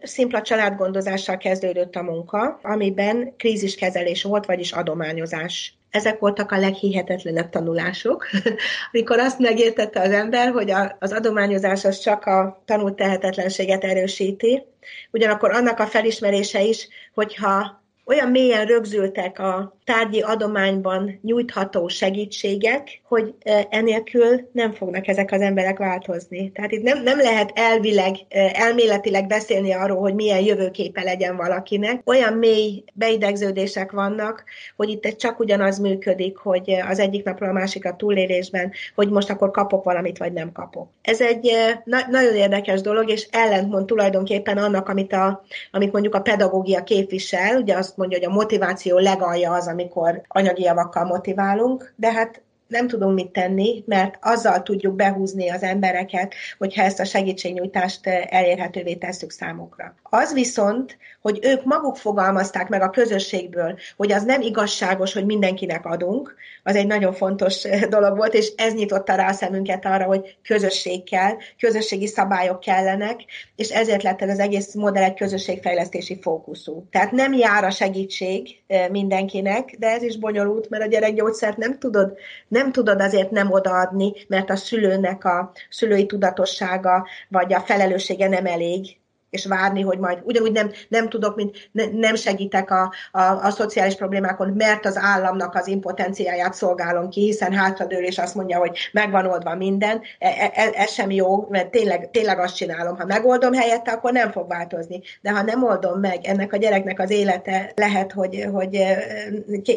szimpla 0.02 0.42
családgondozással 0.42 1.36
kezdődött 1.36 1.94
a 1.94 2.02
munka, 2.02 2.58
amiben 2.62 3.34
kríziskezelés 3.36 4.22
volt, 4.22 4.46
vagyis 4.46 4.72
adományozás 4.72 5.76
ezek 5.92 6.18
voltak 6.18 6.52
a 6.52 6.58
leghihetetlenebb 6.58 7.50
tanulások, 7.50 8.26
amikor 8.92 9.18
azt 9.18 9.38
megértette 9.38 10.00
az 10.00 10.10
ember, 10.10 10.50
hogy 10.52 10.70
a, 10.70 10.96
az 11.00 11.12
adományozás 11.12 11.84
az 11.84 11.98
csak 11.98 12.24
a 12.24 12.62
tanult 12.64 12.96
tehetetlenséget 12.96 13.84
erősíti, 13.84 14.62
ugyanakkor 15.10 15.50
annak 15.50 15.78
a 15.78 15.86
felismerése 15.86 16.62
is, 16.62 16.88
hogyha 17.14 17.82
olyan 18.04 18.28
mélyen 18.28 18.66
rögzültek 18.66 19.38
a 19.38 19.78
tárgyi 19.84 20.20
adományban 20.20 21.18
nyújtható 21.22 21.88
segítségek, 21.88 23.00
hogy 23.08 23.34
enélkül 23.68 24.48
nem 24.52 24.72
fognak 24.72 25.08
ezek 25.08 25.32
az 25.32 25.40
emberek 25.40 25.78
változni. 25.78 26.52
Tehát 26.52 26.72
itt 26.72 26.82
nem, 26.82 27.02
nem 27.02 27.18
lehet 27.18 27.50
elvileg, 27.54 28.16
elméletileg 28.52 29.26
beszélni 29.26 29.72
arról, 29.72 30.00
hogy 30.00 30.14
milyen 30.14 30.40
jövőképe 30.40 31.02
legyen 31.02 31.36
valakinek. 31.36 32.00
Olyan 32.04 32.32
mély 32.32 32.84
beidegződések 32.92 33.92
vannak, 33.92 34.44
hogy 34.76 34.88
itt 34.88 35.16
csak 35.16 35.40
ugyanaz 35.40 35.78
működik, 35.78 36.36
hogy 36.36 36.70
az 36.88 36.98
egyik 36.98 37.24
napról 37.24 37.48
a 37.48 37.52
másikra 37.52 37.96
túlélésben, 37.96 38.72
hogy 38.94 39.10
most 39.10 39.30
akkor 39.30 39.50
kapok 39.50 39.84
valamit, 39.84 40.18
vagy 40.18 40.32
nem 40.32 40.52
kapok. 40.52 40.88
Ez 41.02 41.20
egy 41.20 41.50
na- 41.84 42.06
nagyon 42.10 42.34
érdekes 42.34 42.80
dolog, 42.80 43.10
és 43.10 43.28
ellentmond 43.30 43.86
tulajdonképpen 43.86 44.58
annak, 44.58 44.88
amit, 44.88 45.12
a, 45.12 45.44
amit 45.70 45.92
mondjuk 45.92 46.14
a 46.14 46.20
pedagógia 46.20 46.82
képvisel, 46.82 47.56
ugye 47.56 47.76
azt 47.76 47.96
mondja, 47.96 48.18
hogy 48.18 48.26
a 48.26 48.32
motiváció 48.32 48.98
legalja 48.98 49.52
az, 49.52 49.66
amikor 49.82 50.22
anyagi 50.28 50.62
javakkal 50.62 51.04
motiválunk, 51.04 51.94
de 51.96 52.12
hát 52.12 52.42
nem 52.72 52.88
tudunk 52.88 53.14
mit 53.14 53.30
tenni, 53.30 53.82
mert 53.86 54.18
azzal 54.20 54.62
tudjuk 54.62 54.94
behúzni 54.94 55.50
az 55.50 55.62
embereket, 55.62 56.34
hogyha 56.58 56.82
ezt 56.82 57.00
a 57.00 57.04
segítségnyújtást 57.04 58.06
elérhetővé 58.06 58.94
tesszük 58.94 59.30
számukra. 59.30 59.94
Az 60.02 60.32
viszont, 60.32 60.96
hogy 61.22 61.38
ők 61.42 61.64
maguk 61.64 61.96
fogalmazták 61.96 62.68
meg 62.68 62.82
a 62.82 62.90
közösségből, 62.90 63.78
hogy 63.96 64.12
az 64.12 64.24
nem 64.24 64.40
igazságos, 64.40 65.12
hogy 65.12 65.24
mindenkinek 65.24 65.84
adunk, 65.86 66.34
az 66.62 66.76
egy 66.76 66.86
nagyon 66.86 67.12
fontos 67.12 67.62
dolog 67.88 68.16
volt, 68.16 68.34
és 68.34 68.52
ez 68.56 68.74
nyitotta 68.74 69.14
rá 69.14 69.28
a 69.28 69.32
szemünket 69.32 69.84
arra, 69.84 70.04
hogy 70.04 70.36
közösség 70.42 71.04
kell, 71.04 71.36
közösségi 71.58 72.06
szabályok 72.06 72.60
kellenek, 72.60 73.20
és 73.56 73.68
ezért 73.68 74.02
lett 74.02 74.22
ez 74.22 74.28
az 74.28 74.38
egész 74.38 74.74
modell 74.74 75.02
egy 75.02 75.14
közösségfejlesztési 75.14 76.18
fókuszú. 76.20 76.84
Tehát 76.90 77.12
nem 77.12 77.32
jár 77.32 77.64
a 77.64 77.70
segítség 77.70 78.48
mindenkinek, 78.90 79.76
de 79.78 79.86
ez 79.86 80.02
is 80.02 80.18
bonyolult, 80.18 80.68
mert 80.68 80.82
a 80.84 80.88
gyerekgyógyszert 80.88 81.56
nem 81.56 81.78
tudod, 81.78 82.12
nem 82.48 82.61
tudod 82.70 83.00
azért 83.00 83.30
nem 83.30 83.52
odaadni, 83.52 84.12
mert 84.28 84.50
a 84.50 84.56
szülőnek 84.56 85.24
a 85.24 85.52
szülői 85.70 86.06
tudatossága 86.06 87.06
vagy 87.28 87.52
a 87.54 87.60
felelőssége 87.60 88.28
nem 88.28 88.46
elég 88.46 88.96
és 89.32 89.46
várni, 89.46 89.82
hogy 89.82 89.98
majd 89.98 90.18
ugyanúgy 90.24 90.52
nem, 90.52 90.70
nem 90.88 91.08
tudok, 91.08 91.36
mint 91.36 91.68
ne, 91.72 91.84
nem 91.92 92.14
segítek 92.14 92.70
a, 92.70 92.92
a, 93.12 93.20
a 93.20 93.50
szociális 93.50 93.94
problémákon, 93.94 94.48
mert 94.48 94.86
az 94.86 94.96
államnak 94.96 95.54
az 95.54 95.66
impotenciáját 95.66 96.54
szolgálom 96.54 97.08
ki, 97.08 97.20
hiszen 97.20 97.52
hátradől 97.52 98.04
és 98.04 98.18
azt 98.18 98.34
mondja, 98.34 98.58
hogy 98.58 98.78
megvan 98.92 99.26
oldva 99.26 99.54
minden. 99.54 100.00
E, 100.18 100.28
e, 100.28 100.50
e, 100.54 100.70
ez 100.74 100.90
sem 100.90 101.10
jó, 101.10 101.46
mert 101.48 101.70
tényleg, 101.70 102.10
tényleg 102.10 102.38
azt 102.38 102.56
csinálom. 102.56 102.96
Ha 102.96 103.04
megoldom 103.04 103.52
helyette, 103.52 103.92
akkor 103.92 104.12
nem 104.12 104.30
fog 104.30 104.48
változni. 104.48 105.00
De 105.20 105.30
ha 105.30 105.42
nem 105.42 105.64
oldom 105.64 106.00
meg, 106.00 106.18
ennek 106.22 106.52
a 106.52 106.56
gyereknek 106.56 107.00
az 107.00 107.10
élete 107.10 107.72
lehet, 107.74 108.12
hogy, 108.12 108.46
hogy 108.52 108.74
e, 108.74 109.04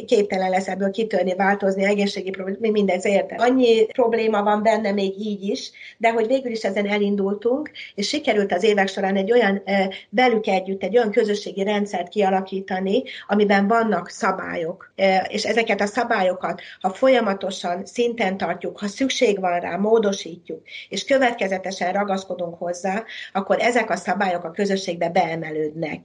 képtelen 0.05 0.49
lesz 0.49 0.67
ebből 0.67 0.91
kitörni, 0.91 1.35
változni, 1.35 1.83
egészségi 1.83 2.29
probléma, 2.29 2.71
mindegy, 2.71 3.05
érted. 3.05 3.41
Annyi 3.41 3.85
probléma 3.85 4.43
van 4.43 4.63
benne 4.63 4.91
még 4.91 5.19
így 5.19 5.43
is, 5.43 5.71
de 5.97 6.11
hogy 6.11 6.27
végül 6.27 6.51
is 6.51 6.63
ezen 6.63 6.87
elindultunk, 6.87 7.71
és 7.95 8.07
sikerült 8.07 8.53
az 8.53 8.63
évek 8.63 8.87
során 8.87 9.15
egy 9.15 9.31
olyan 9.31 9.44
olyan 9.45 9.63
velük 10.09 10.47
együtt 10.47 10.83
egy 10.83 10.97
olyan 10.97 11.11
közösségi 11.11 11.63
rendszert 11.63 12.09
kialakítani, 12.09 13.03
amiben 13.27 13.67
vannak 13.67 14.09
szabályok. 14.09 14.93
És 15.27 15.43
ezeket 15.43 15.81
a 15.81 15.85
szabályokat, 15.85 16.61
ha 16.81 16.89
folyamatosan 16.89 17.85
szinten 17.85 18.37
tartjuk, 18.37 18.79
ha 18.79 18.87
szükség 18.87 19.39
van 19.39 19.59
rá, 19.59 19.75
módosítjuk, 19.75 20.61
és 20.89 21.05
következetesen 21.05 21.93
ragaszkodunk 21.93 22.57
hozzá, 22.57 23.03
akkor 23.33 23.57
ezek 23.59 23.89
a 23.89 23.95
szabályok 23.95 24.43
a 24.43 24.51
közösségbe 24.51 25.09
beemelődnek. 25.09 26.01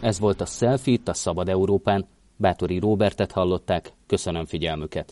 Ez 0.00 0.18
volt 0.18 0.40
a 0.40 0.46
Selfie 0.46 0.98
a 1.04 1.14
Szabad 1.14 1.48
Európán. 1.48 2.06
Bátori 2.36 2.78
Róbertet 2.78 3.32
hallották, 3.32 3.92
köszönöm 4.06 4.44
figyelmüket. 4.46 5.10